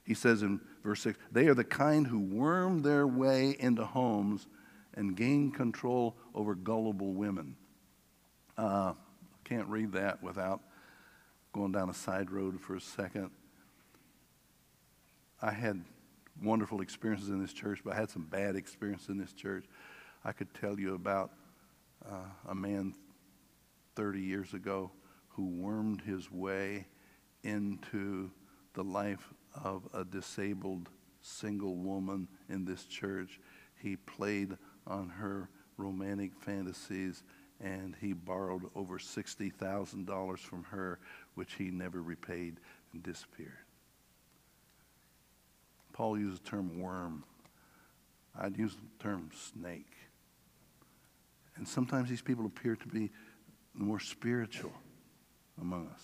[0.04, 4.48] He says in verse 6 they are the kind who worm their way into homes
[4.96, 7.56] and gain control over gullible women.
[8.58, 8.94] Uh,
[9.46, 10.60] can't read that without
[11.54, 13.32] going down a side road for a second.
[15.42, 15.84] I had
[16.42, 19.66] wonderful experiences in this church, but I had some bad experiences in this church.
[20.24, 21.32] I could tell you about
[22.06, 22.94] uh, a man
[23.96, 24.92] 30 years ago
[25.30, 26.88] who wormed his way
[27.44, 28.30] into
[28.74, 29.34] the life
[29.64, 30.90] of a disabled
[31.22, 33.40] single woman in this church.
[33.82, 37.24] He played on her romantic fantasies
[37.62, 41.00] and he borrowed over $60,000 from her,
[41.40, 42.58] which he never repaid
[42.92, 43.64] and disappeared.
[45.94, 47.24] Paul used the term worm.
[48.38, 49.94] I'd use the term snake.
[51.56, 53.10] And sometimes these people appear to be
[53.74, 54.74] more spiritual
[55.62, 56.02] among us.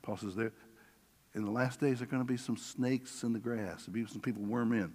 [0.00, 0.52] Paul says there,
[1.34, 3.84] in the last days, there are going to be some snakes in the grass.
[3.84, 4.90] There'll be some people worm in.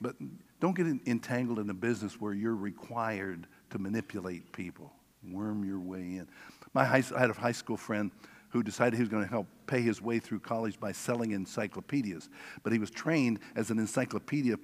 [0.00, 0.16] But
[0.60, 4.94] don't get entangled in a business where you're required to manipulate people.
[5.30, 6.26] Worm your way in.
[6.72, 8.10] My high, I had a high school friend
[8.56, 12.30] who decided he was going to help pay his way through college by selling encyclopedias.
[12.62, 14.56] But he was trained as an encyclopedia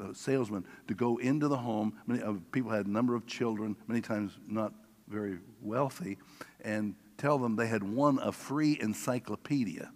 [0.00, 1.94] uh, salesman to go into the home.
[2.06, 4.72] Many uh, people had a number of children, many times not
[5.08, 6.18] very wealthy,
[6.64, 9.90] and tell them they had won a free encyclopedia.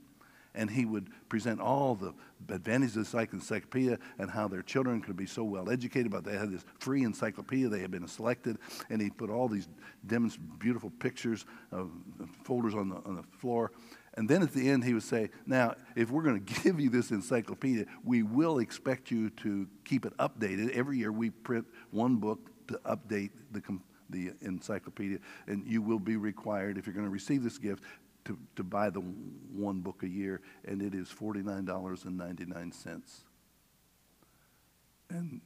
[0.54, 2.14] And he would present all the
[2.48, 6.12] advantages of the encyclopedia and how their children could be so well educated.
[6.12, 8.58] But they had this free encyclopedia; they had been selected,
[8.90, 9.68] and he put all these
[10.58, 11.90] beautiful pictures of
[12.44, 13.72] folders on the on the floor.
[14.16, 16.90] And then at the end, he would say, Now, if we're going to give you
[16.90, 20.70] this encyclopedia, we will expect you to keep it updated.
[20.70, 23.62] Every year, we print one book to update the,
[24.10, 27.82] the encyclopedia, and you will be required, if you're going to receive this gift,
[28.24, 33.02] to, to buy the one book a year, and it is $49.99.
[35.10, 35.40] And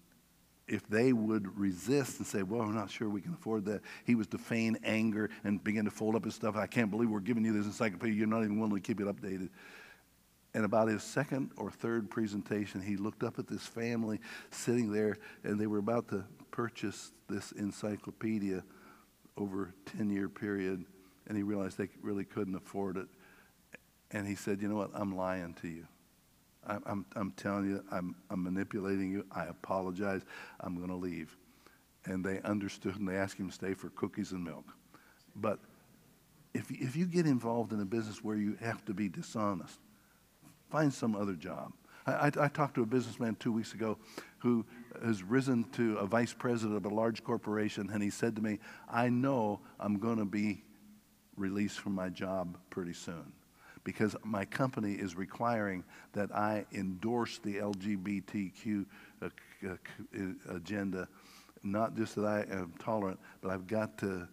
[0.69, 4.15] if they would resist and say, Well, I'm not sure we can afford that, he
[4.15, 6.57] was to feign anger and begin to fold up his stuff.
[6.57, 8.15] I can't believe we're giving you this encyclopedia.
[8.15, 9.49] You're not even willing to keep it updated.
[10.55, 14.19] And about his second or third presentation, he looked up at this family
[14.51, 18.63] sitting there, and they were about to purchase this encyclopedia
[19.37, 20.85] over a 10 year period,
[21.29, 23.07] and he realized they really couldn't afford it.
[24.11, 24.91] And he said, You know what?
[24.95, 25.87] I'm lying to you.
[26.67, 29.25] I'm, I'm, I'm telling you, I'm, I'm manipulating you.
[29.31, 30.23] I apologize.
[30.61, 31.37] I'm going to leave.
[32.05, 34.65] And they understood and they asked him to stay for cookies and milk.
[35.37, 35.59] But
[36.55, 39.79] if, if you get involved in a business where you have to be dishonest,
[40.71, 41.73] find some other job.
[42.07, 43.99] I, I, I talked to a businessman two weeks ago
[44.39, 44.65] who
[45.05, 48.59] has risen to a vice president of a large corporation, and he said to me,
[48.89, 50.63] I know I'm going to be
[51.39, 53.33] released from my job pretty soon
[53.85, 55.83] because my company is requiring
[56.13, 58.85] that I endorse the LGBTQ
[59.23, 59.29] uh,
[59.67, 59.75] uh,
[60.51, 61.09] agenda.
[61.63, 64.29] Not just that I am tolerant, but I've got to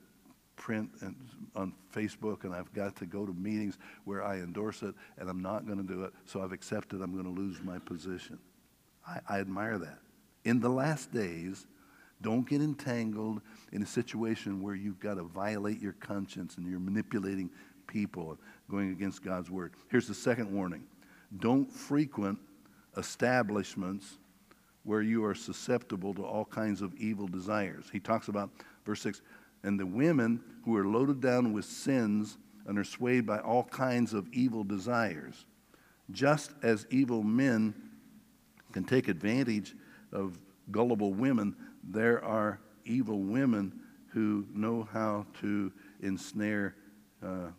[0.56, 1.16] print and
[1.56, 5.42] on Facebook and I've got to go to meetings where I endorse it and I'm
[5.42, 6.14] not going to do it.
[6.26, 8.40] So I've accepted I'm going to lose my position.
[9.08, 10.00] I, I admire that.
[10.44, 11.66] In the last days,
[12.22, 13.42] don't get entangled
[13.72, 17.50] in a situation where you've got to violate your conscience and you're manipulating
[17.88, 18.38] people
[18.70, 19.74] going against God's word.
[19.90, 20.84] Here's the second warning
[21.40, 22.40] don't frequent
[22.98, 24.18] establishments
[24.84, 27.86] where you are susceptible to all kinds of evil desires.
[27.92, 28.52] He talks about,
[28.86, 29.22] verse 6,
[29.64, 32.38] and the women who are loaded down with sins
[32.68, 35.46] and are swayed by all kinds of evil desires.
[36.12, 37.74] Just as evil men
[38.72, 39.76] can take advantage
[40.12, 40.38] of
[40.72, 41.56] gullible women,
[41.88, 45.72] there are evil women who know how to
[46.02, 46.76] ensnare
[47.24, 47.50] uh,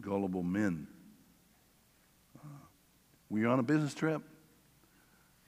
[0.00, 0.86] gullible men.
[2.38, 2.48] Uh,
[3.30, 4.22] were you on a business trip?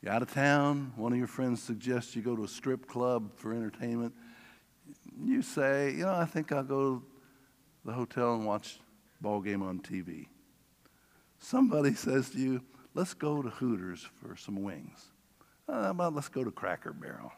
[0.03, 0.93] You're out of town.
[0.97, 4.15] One of your friends suggests you go to a strip club for entertainment.
[5.25, 7.03] You say, you know, I think I'll go to
[7.85, 8.79] the hotel and watch
[9.21, 10.27] ball game on TV.
[11.39, 12.63] Somebody says to you,
[12.95, 15.07] let's go to Hooters for some wings.
[15.69, 17.33] Uh, about let's go to Cracker Barrel.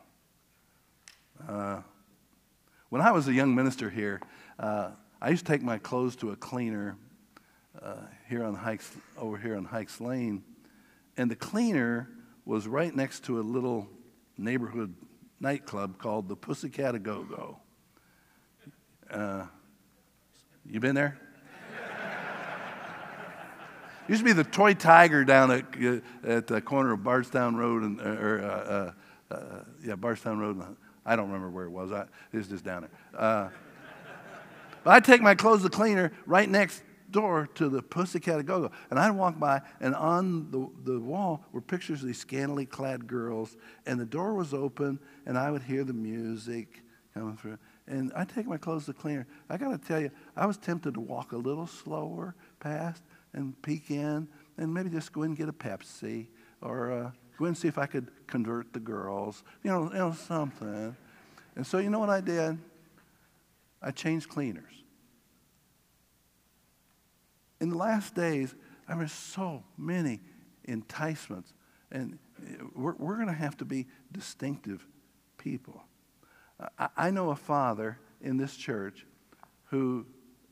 [1.49, 1.83] Uh,
[2.89, 4.21] when I was a young minister here,
[4.59, 6.97] uh, I used to take my clothes to a cleaner
[7.81, 7.95] uh,
[8.29, 10.43] here on Hikes, over here on Hikes Lane,
[11.17, 12.09] and the cleaner
[12.45, 13.89] was right next to a little
[14.37, 14.95] neighborhood
[15.41, 17.59] nightclub called the Pussycat Go Go.
[19.11, 19.47] Uh,
[20.69, 21.19] you been there?
[24.09, 25.65] Used to be the Toy Tiger down at,
[26.25, 30.77] at the corner of Bardstown Road and, or, uh, uh, uh, yeah, Bardstown Road.
[31.05, 31.93] I don't remember where it was.
[31.93, 33.21] I, it was just down there.
[33.21, 33.49] Uh,
[34.85, 38.71] but I'd take my clothes to the cleaner right next door to the Pussycat Go-Go.
[38.91, 43.07] And I'd walk by, and on the, the wall were pictures of these scantily clad
[43.07, 43.57] girls.
[43.87, 46.83] And the door was open, and I would hear the music
[47.15, 47.59] coming through.
[47.87, 49.27] And I'd take my clothes to the cleaner.
[49.49, 53.61] I got to tell you, I was tempted to walk a little slower past and
[53.63, 56.29] peek in and maybe just go in and get a Pepsi
[56.63, 57.11] or uh,
[57.41, 60.95] go and see if I could convert the girls, you know, you know, something.
[61.57, 62.59] And so you know what I did?
[63.83, 64.73] I changed cleaners.
[67.61, 68.55] In the last days,
[68.89, 70.21] I mean, so many
[70.67, 71.53] enticements,
[71.91, 72.19] and
[72.75, 74.87] we're, we're going to have to be distinctive
[75.39, 75.83] people.
[76.79, 79.07] I, I know a father in this church
[79.65, 80.07] who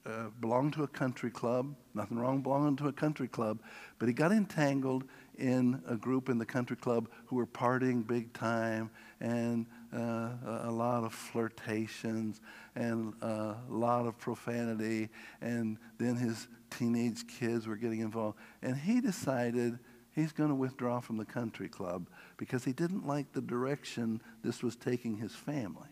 [0.06, 1.74] uh, belonged to a country club.
[1.94, 3.60] Nothing wrong belonging to a country club,
[3.98, 5.04] but he got entangled
[5.38, 10.30] in a group in the country club who were partying big time and uh,
[10.64, 12.40] a lot of flirtations
[12.74, 15.08] and uh, a lot of profanity.
[15.40, 18.38] And then his teenage kids were getting involved.
[18.62, 19.78] And he decided
[20.14, 24.62] he's going to withdraw from the country club because he didn't like the direction this
[24.62, 25.88] was taking his family.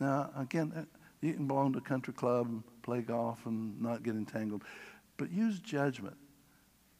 [0.00, 0.82] Now, again, uh,
[1.20, 4.62] you can belong to a country club and play golf and not get entangled,
[5.16, 6.16] but use judgment.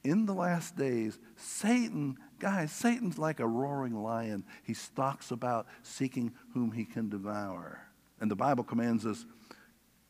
[0.07, 4.44] In the last days, Satan, guys, Satan's like a roaring lion.
[4.62, 7.80] He stalks about seeking whom he can devour.
[8.20, 9.26] And the Bible commands us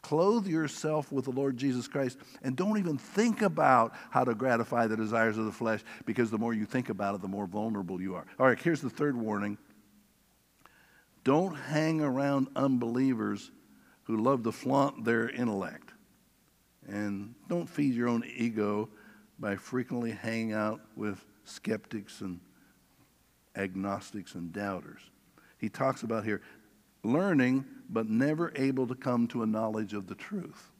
[0.03, 4.87] clothe yourself with the Lord Jesus Christ and don't even think about how to gratify
[4.87, 8.01] the desires of the flesh because the more you think about it, the more vulnerable
[8.01, 8.27] you are.
[8.39, 9.57] All right, here's the third warning
[11.25, 13.51] don't hang around unbelievers
[14.05, 15.95] who love to flaunt their intellect.
[16.87, 18.91] And don't feed your own ego
[19.39, 22.41] by frequently hanging out with skeptics and
[23.55, 25.01] agnostics and doubters.
[25.59, 26.43] He talks about here
[27.03, 30.71] learning, but never able to come to a knowledge of the truth.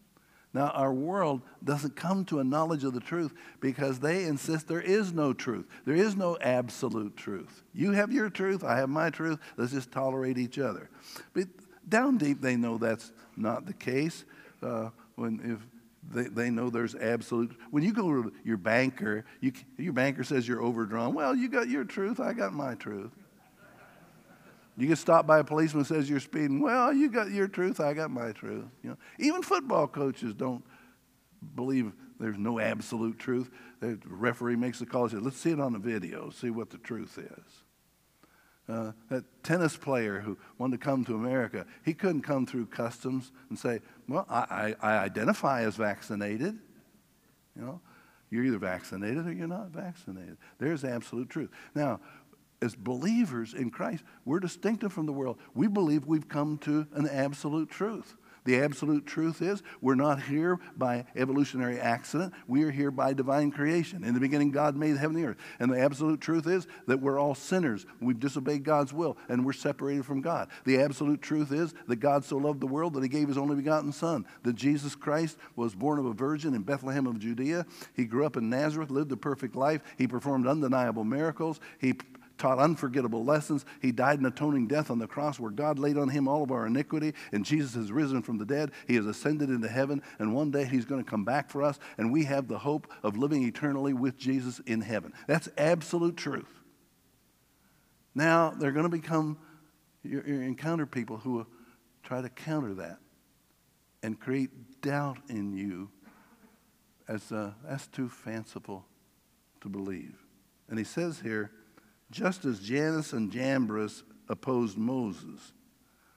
[0.53, 4.81] Now, our world doesn't come to a knowledge of the truth because they insist there
[4.81, 5.67] is no truth.
[5.85, 7.63] There is no absolute truth.
[7.75, 9.39] You have your truth, I have my truth.
[9.59, 10.89] Let's just tolerate each other.
[11.35, 11.49] But
[11.89, 14.25] down deep, they know that's not the case.
[14.63, 15.76] Uh, when if
[16.13, 17.57] they, they know there's absolute.
[17.71, 21.15] When you go to your banker, you, your banker says you're overdrawn.
[21.15, 23.13] Well, you got your truth, I got my truth.
[24.79, 26.61] You get stopped by a policeman who says you're speeding.
[26.61, 28.67] Well, you got your truth, I got my truth.
[28.83, 30.63] You know, even football coaches don't
[31.55, 33.51] believe there's no absolute truth.
[33.81, 36.71] The referee makes the call and says, let's see it on the video, see what
[36.71, 37.66] the truth is.
[38.69, 43.31] Uh, that tennis player who wanted to come to America, he couldn't come through customs
[43.49, 46.59] and say, well, I, I, I identify as vaccinated.
[47.55, 47.81] You know,
[48.29, 50.37] you're either vaccinated or you're not vaccinated.
[50.59, 51.51] There's absolute truth.
[51.77, 52.01] Now,
[52.61, 55.39] as believers in Christ, we're distinctive from the world.
[55.55, 58.17] We believe we've come to an absolute truth.
[58.47, 62.33] The absolute truth is we're not here by evolutionary accident.
[62.47, 64.05] We are here by divine creation.
[64.05, 65.37] In the beginning, God made heaven and earth.
[65.59, 67.85] And the absolute truth is that we're all sinners.
[68.01, 70.49] We've disobeyed God's will and we're separated from God.
[70.65, 73.57] The absolute truth is that God so loved the world that he gave his only
[73.57, 74.25] begotten Son.
[74.45, 77.67] That Jesus Christ was born of a virgin in Bethlehem of Judea.
[77.95, 79.83] He grew up in Nazareth, lived a perfect life.
[79.99, 81.59] He performed undeniable miracles.
[81.79, 81.95] He
[82.39, 83.65] taught unforgettable lessons.
[83.81, 86.51] He died an atoning death on the cross where God laid on him all of
[86.51, 88.73] our iniquity, and Jesus has risen from the dead.
[88.87, 91.79] He has ascended into heaven, and one day he's going to come back for us,
[91.99, 95.13] and we have the hope of living eternally with Jesus in heaven.
[95.27, 96.63] That's absolute truth.
[98.15, 99.39] Now, they're going to become,
[100.03, 101.47] you encounter people who
[102.03, 102.99] try to counter that
[104.03, 105.91] and create doubt in you
[107.09, 108.85] as uh, that's too fanciful
[109.61, 110.15] to believe.
[110.69, 111.51] And he says here,
[112.11, 115.53] just as Jannes and Jambres opposed Moses,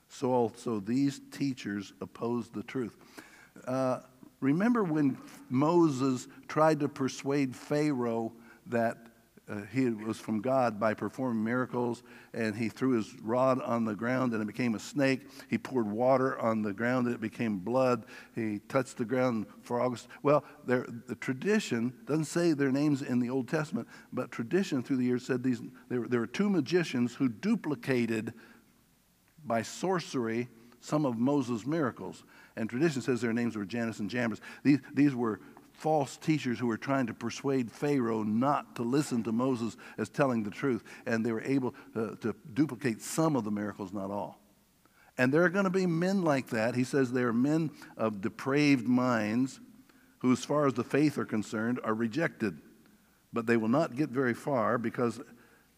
[0.08, 2.96] so also these teachers opposed the truth.
[3.66, 4.00] Uh,
[4.40, 5.18] remember when
[5.50, 8.34] Moses tried to persuade Pharaoh
[8.68, 9.09] that
[9.50, 13.96] uh, he was from God by performing miracles, and he threw his rod on the
[13.96, 15.28] ground and it became a snake.
[15.50, 18.06] He poured water on the ground and it became blood.
[18.36, 20.08] He touched the ground, frogs.
[20.22, 24.98] Well, there, the tradition doesn't say their names in the Old Testament, but tradition through
[24.98, 25.62] the years said these.
[25.90, 28.34] There, there were two magicians who duplicated
[29.46, 30.48] by sorcery
[30.80, 32.24] some of Moses' miracles.
[32.56, 34.42] And tradition says their names were Jannes and Jambres.
[34.64, 35.40] These, these were
[35.80, 40.44] false teachers who were trying to persuade Pharaoh not to listen to Moses as telling
[40.44, 40.84] the truth.
[41.06, 44.40] And they were able uh, to duplicate some of the miracles, not all.
[45.18, 46.76] And there are going to be men like that.
[46.76, 49.60] He says they are men of depraved minds
[50.20, 52.60] who, as far as the faith are concerned, are rejected.
[53.32, 55.22] But they will not get very far because,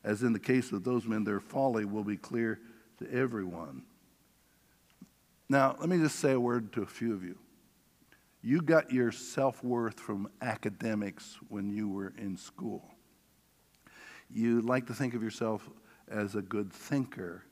[0.03, 2.59] as in the case of those men, their folly will be clear
[2.99, 3.83] to everyone.
[5.49, 7.37] Now, let me just say a word to a few of you.
[8.41, 12.83] You got your self worth from academics when you were in school.
[14.29, 15.69] You like to think of yourself
[16.09, 17.43] as a good thinker.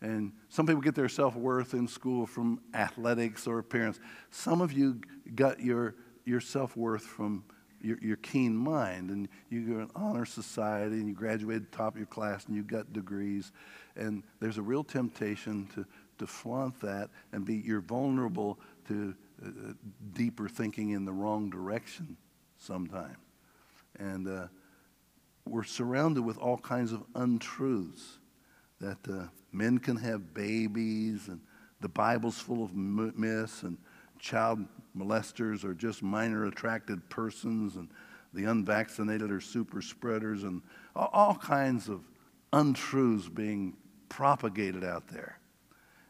[0.00, 4.00] And some people get their self worth in school from athletics or appearance.
[4.30, 5.00] Some of you
[5.34, 5.94] got your,
[6.24, 7.44] your self worth from
[7.82, 9.10] your, your keen mind.
[9.10, 12.62] And you go in honor society and you graduated top of your class and you
[12.62, 13.52] got degrees.
[13.96, 15.84] And there's a real temptation to,
[16.18, 18.58] to flaunt that and be, you're vulnerable
[18.88, 19.14] to
[20.12, 22.16] deeper thinking in the wrong direction
[22.58, 23.16] sometimes.
[23.98, 24.46] And uh,
[25.46, 28.18] we're surrounded with all kinds of untruths
[28.80, 31.40] that uh, men can have babies, and
[31.80, 33.78] the Bible's full of myths, and
[34.18, 34.64] child
[34.96, 37.88] molesters are just minor attracted persons, and
[38.32, 40.62] the unvaccinated are super spreaders, and
[40.96, 42.00] all kinds of
[42.52, 43.76] untruths being
[44.08, 45.38] propagated out there.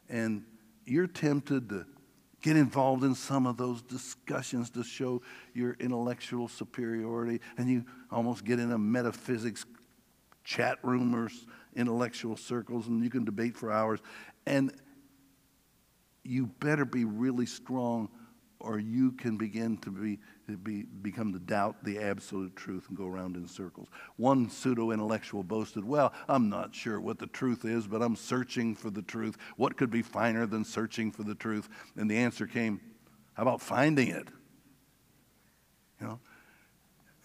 [0.09, 0.45] And
[0.85, 1.87] you're tempted to
[2.45, 5.23] Get involved in some of those discussions to show
[5.55, 9.65] your intellectual superiority, and you almost get in a metaphysics
[10.45, 11.31] chat room or
[11.75, 14.01] intellectual circles, and you can debate for hours.
[14.45, 14.75] And
[16.23, 18.11] you better be really strong,
[18.61, 20.19] or you can begin to be
[20.63, 23.89] be, become to doubt the absolute truth and go around in circles.
[24.17, 28.75] One pseudo intellectual boasted, Well, I'm not sure what the truth is, but I'm searching
[28.75, 29.37] for the truth.
[29.57, 31.69] What could be finer than searching for the truth?
[31.97, 32.81] And the answer came,
[33.35, 34.29] How about finding it?
[36.01, 36.21] You know?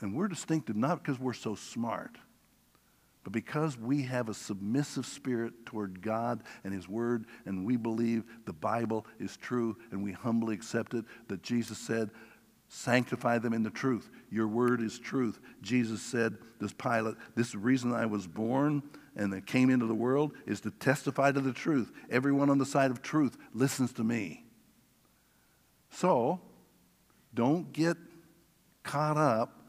[0.02, 2.18] And we're distinctive not because we're so smart,
[3.24, 8.24] but because we have a submissive spirit toward God and His Word, and we believe
[8.46, 12.12] the Bible is true, and we humbly accept it, that Jesus said,
[12.70, 14.10] Sanctify them in the truth.
[14.32, 15.40] Your word is truth.
[15.62, 18.84] Jesus said, this Pilate, this reason I was born
[19.16, 21.92] and that came into the world is to testify to the truth.
[22.12, 24.46] Everyone on the side of truth listens to me.
[25.90, 26.40] So,
[27.34, 27.98] don't get
[28.84, 29.64] caught up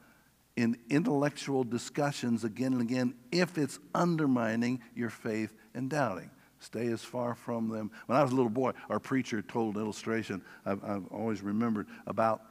[0.57, 6.31] in intellectual discussions again and again if it's undermining your faith and doubting.
[6.59, 7.91] Stay as far from them.
[8.05, 11.87] When I was a little boy, our preacher told an illustration I've, I've always remembered
[12.07, 12.43] about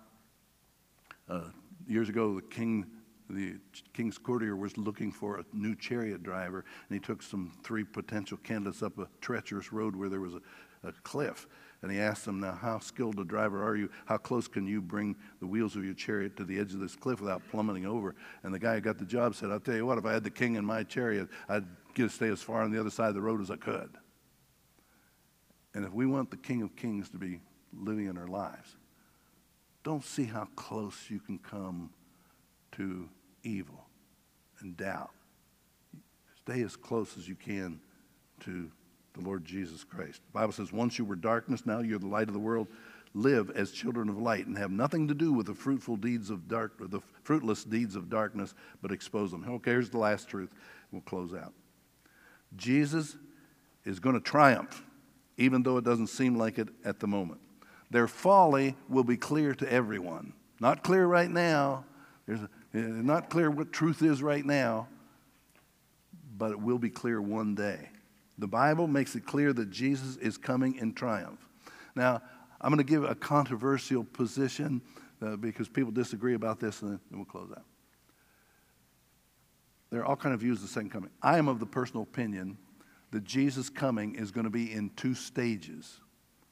[1.30, 1.42] uh,
[1.88, 2.86] years ago, the king,
[3.30, 3.58] the
[3.94, 8.38] king's courtier was looking for a new chariot driver, and he took some three potential
[8.44, 11.48] candidates up a treacherous road where there was a, a cliff.
[11.82, 13.90] And he asked them, Now, how skilled a driver are you?
[14.06, 16.96] How close can you bring the wheels of your chariot to the edge of this
[16.96, 18.16] cliff without plummeting over?
[18.44, 20.26] And the guy who got the job said, I'll tell you what, if I had
[20.26, 23.08] the king in my chariot, I'd get to stay as far on the other side
[23.08, 23.92] of the road as I could.
[25.74, 27.40] And if we want the King of Kings to be
[27.74, 28.76] living in our lives,
[29.84, 31.92] don't see how close you can come
[32.74, 33.10] to
[33.44, 33.86] evil
[34.60, 35.12] and doubt.
[36.42, 37.80] Stay as close as you can
[38.42, 38.70] to
[39.14, 40.22] the Lord Jesus Christ.
[40.32, 42.68] The Bible says, once you were darkness, now you're the light of the world.
[43.14, 46.48] Live as children of light and have nothing to do with the fruitful deeds of
[46.48, 49.44] dark, or the fruitless deeds of darkness, but expose them.
[49.48, 50.52] Okay, here's the last truth.
[50.92, 51.54] We'll close out.
[52.56, 53.18] Jesus
[53.84, 54.84] is going to triumph,
[55.38, 57.42] even though it doesn't seem like it at the moment.
[57.92, 60.34] Their folly will be clear to everyone.
[60.60, 61.86] Not clear right now.
[62.26, 64.88] There's a, not clear what truth is right now,
[66.38, 67.90] but it will be clear one day.
[68.38, 71.40] The Bible makes it clear that Jesus is coming in triumph.
[71.96, 72.22] Now,
[72.62, 74.82] I'm going to give a controversial position
[75.22, 77.66] uh, because people disagree about this, and then we'll close out.
[79.90, 81.10] There are all kinds of views of the second coming.
[81.22, 82.58] I am of the personal opinion
[83.12, 86.00] that Jesus' coming is going to be in two stages.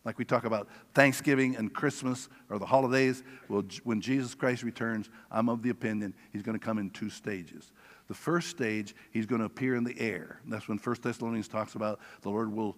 [0.07, 3.23] Like we talk about Thanksgiving and Christmas or the holidays.
[3.49, 7.09] Well, when Jesus Christ returns, I'm of the opinion he's going to come in two
[7.09, 7.73] stages.
[8.07, 10.39] The first stage, he's going to appear in the air.
[10.47, 12.77] That's when 1 Thessalonians talks about the Lord will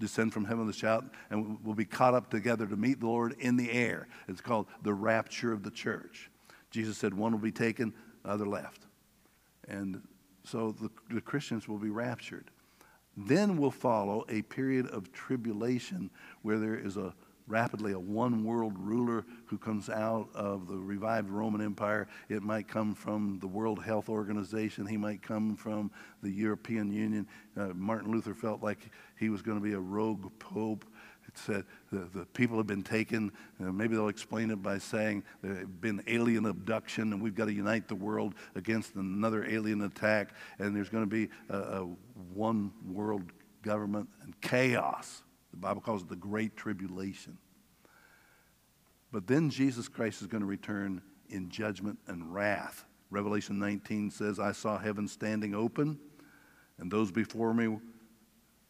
[0.00, 3.06] descend from heaven with a shout and we'll be caught up together to meet the
[3.06, 4.08] Lord in the air.
[4.26, 6.28] It's called the rapture of the church.
[6.72, 7.94] Jesus said one will be taken,
[8.24, 8.86] the other left.
[9.68, 10.02] And
[10.42, 12.50] so the, the Christians will be raptured.
[13.16, 16.10] Then will follow a period of tribulation
[16.42, 17.14] where there is a
[17.46, 22.08] rapidly a one world ruler who comes out of the revived Roman Empire.
[22.28, 24.86] It might come from the World Health Organization.
[24.86, 25.90] He might come from
[26.22, 27.26] the European Union.
[27.56, 30.84] Uh, Martin Luther felt like he was going to be a rogue pope.
[31.36, 33.32] Said the, the people have been taken.
[33.60, 37.46] Uh, maybe they'll explain it by saying there have been alien abduction and we've got
[37.46, 40.30] to unite the world against another alien attack.
[40.58, 41.88] And there's going to be a, a
[42.32, 43.32] one world
[43.62, 45.22] government and chaos.
[45.50, 47.38] The Bible calls it the Great Tribulation.
[49.12, 52.84] But then Jesus Christ is going to return in judgment and wrath.
[53.10, 55.98] Revelation 19 says, I saw heaven standing open,
[56.78, 57.78] and those before me, uh,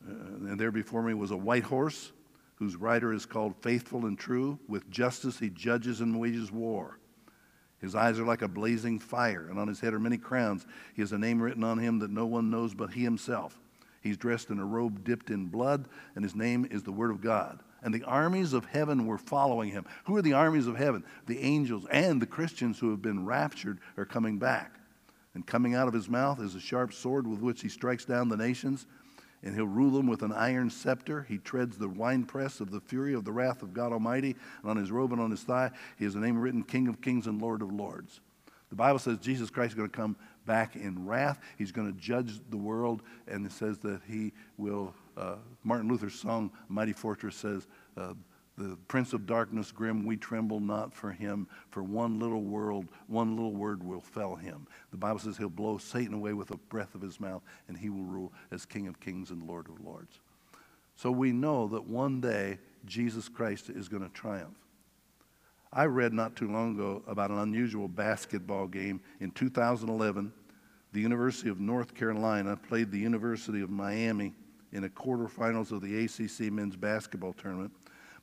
[0.07, 2.13] and there before me was a white horse,
[2.57, 4.59] whose rider is called Faithful and True.
[4.69, 6.99] With justice he judges and wages war.
[7.81, 10.67] His eyes are like a blazing fire, and on his head are many crowns.
[10.95, 13.61] He has a name written on him that no one knows but he himself.
[14.01, 17.21] He's dressed in a robe dipped in blood, and his name is the Word of
[17.21, 17.61] God.
[17.83, 19.85] And the armies of heaven were following him.
[20.05, 21.05] Who are the armies of heaven?
[21.27, 24.79] The angels and the Christians who have been raptured are coming back.
[25.35, 28.29] And coming out of his mouth is a sharp sword with which he strikes down
[28.29, 28.87] the nations,
[29.45, 31.23] and he'll rule them with an iron scepter.
[31.29, 34.77] He treads the winepress of the fury of the wrath of God Almighty, and on
[34.77, 37.41] his robe and on his thigh, he has a name written King of Kings and
[37.41, 38.21] Lord of Lords.
[38.71, 40.17] The Bible says Jesus Christ is going to come
[40.47, 41.39] back in wrath.
[41.59, 44.95] He's going to judge the world, and it says that he will.
[45.17, 48.15] Uh, Martin Luther's song, Mighty Fortress, says, uh,
[48.57, 53.35] The Prince of Darkness, grim, we tremble not for him, for one little world, one
[53.35, 54.67] little word will fell him.
[54.93, 57.91] The Bible says he'll blow Satan away with the breath of his mouth, and he
[57.91, 60.21] will rule as King of kings and Lord of lords.
[60.95, 64.55] So we know that one day Jesus Christ is going to triumph.
[65.73, 70.33] I read not too long ago about an unusual basketball game in 2011.
[70.93, 74.33] The University of North Carolina played the University of Miami
[74.73, 77.73] in the quarterfinals of the ACC men's basketball tournament.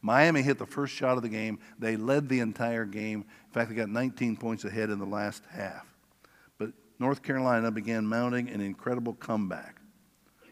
[0.02, 1.60] Miami hit the first shot of the game.
[1.78, 3.20] They led the entire game.
[3.48, 5.86] In fact, they got 19 points ahead in the last half.
[6.58, 9.78] But North Carolina began mounting an incredible comeback.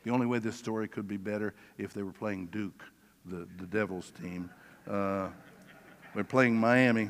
[0.03, 2.83] The only way this story could be better if they were playing Duke,
[3.25, 4.49] the, the Devils team.
[4.87, 5.29] Uh,
[6.13, 7.09] they're playing Miami.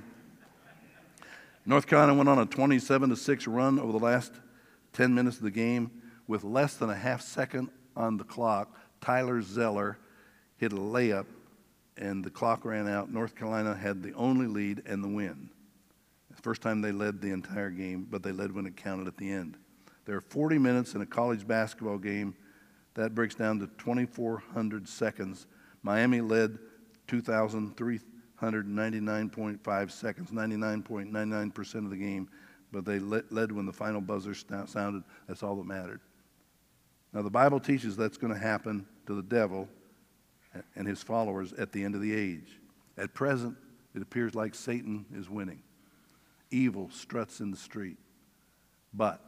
[1.65, 4.33] North Carolina went on a 27 to 6 run over the last
[4.93, 5.91] 10 minutes of the game
[6.27, 8.75] with less than a half second on the clock.
[9.01, 9.97] Tyler Zeller
[10.57, 11.25] hit a layup
[11.99, 13.11] and the clock ran out.
[13.11, 15.49] North Carolina had the only lead and the win.
[16.41, 19.29] First time they led the entire game, but they led when it counted at the
[19.29, 19.57] end.
[20.05, 22.33] There are 40 minutes in a college basketball game.
[22.93, 25.47] That breaks down to 2,400 seconds.
[25.83, 26.57] Miami led
[27.07, 27.99] 2,003
[28.41, 32.29] 199.5 seconds, 99.99% of the game,
[32.71, 35.03] but they led when the final buzzer sounded.
[35.27, 35.99] That's all that mattered.
[37.11, 39.67] Now, the Bible teaches that's going to happen to the devil
[40.75, 42.59] and his followers at the end of the age.
[42.97, 43.55] At present,
[43.95, 45.61] it appears like Satan is winning.
[46.51, 47.97] Evil struts in the street.
[48.93, 49.23] But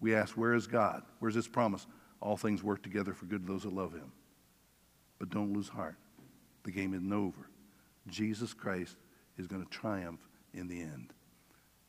[0.00, 1.02] we ask, where is God?
[1.18, 1.86] Where's his promise?
[2.20, 4.12] All things work together for good to those that love him.
[5.18, 5.96] But don't lose heart.
[6.64, 7.48] The game isn't over.
[8.08, 8.96] Jesus Christ
[9.38, 10.20] is going to triumph
[10.52, 11.12] in the end,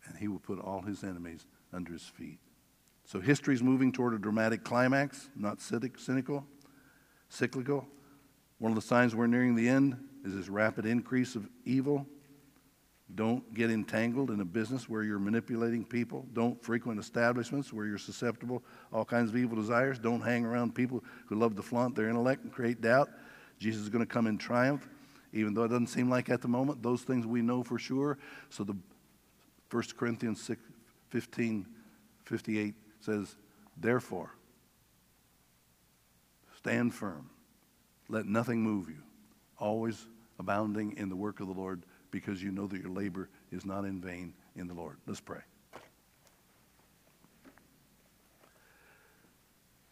[0.05, 2.39] and he will put all his enemies under his feet.
[3.05, 6.45] So history is moving toward a dramatic climax, not cynical,
[7.29, 7.87] cyclical.
[8.59, 12.05] One of the signs we're nearing the end is this rapid increase of evil.
[13.13, 16.25] Don't get entangled in a business where you're manipulating people.
[16.33, 19.99] Don't frequent establishments where you're susceptible all kinds of evil desires.
[19.99, 23.09] Don't hang around people who love to flaunt their intellect and create doubt.
[23.59, 24.87] Jesus is going to come in triumph,
[25.33, 26.81] even though it doesn't seem like at the moment.
[26.81, 28.17] Those things we know for sure.
[28.49, 28.75] So the
[29.69, 30.59] 1 Corinthians 6,
[31.09, 31.65] 15,
[32.23, 33.35] 58 says,
[33.77, 34.31] Therefore,
[36.57, 37.29] stand firm.
[38.09, 39.01] Let nothing move you.
[39.57, 40.05] Always
[40.39, 43.85] abounding in the work of the Lord because you know that your labor is not
[43.85, 44.97] in vain in the Lord.
[45.07, 45.41] Let's pray.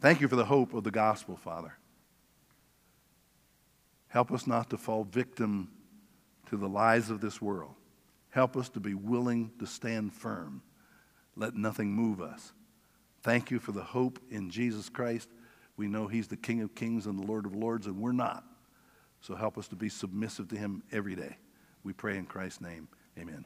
[0.01, 1.77] Thank you for the hope of the gospel, Father.
[4.09, 5.71] Help us not to fall victim
[6.49, 7.73] to the lies of this world.
[8.29, 10.61] Help us to be willing to stand firm.
[11.35, 12.51] Let nothing move us.
[13.21, 15.29] Thank you for the hope in Jesus Christ.
[15.77, 18.43] We know He's the King of kings and the Lord of lords, and we're not.
[19.21, 21.37] So help us to be submissive to Him every day.
[21.83, 22.87] We pray in Christ's name.
[23.17, 23.45] Amen.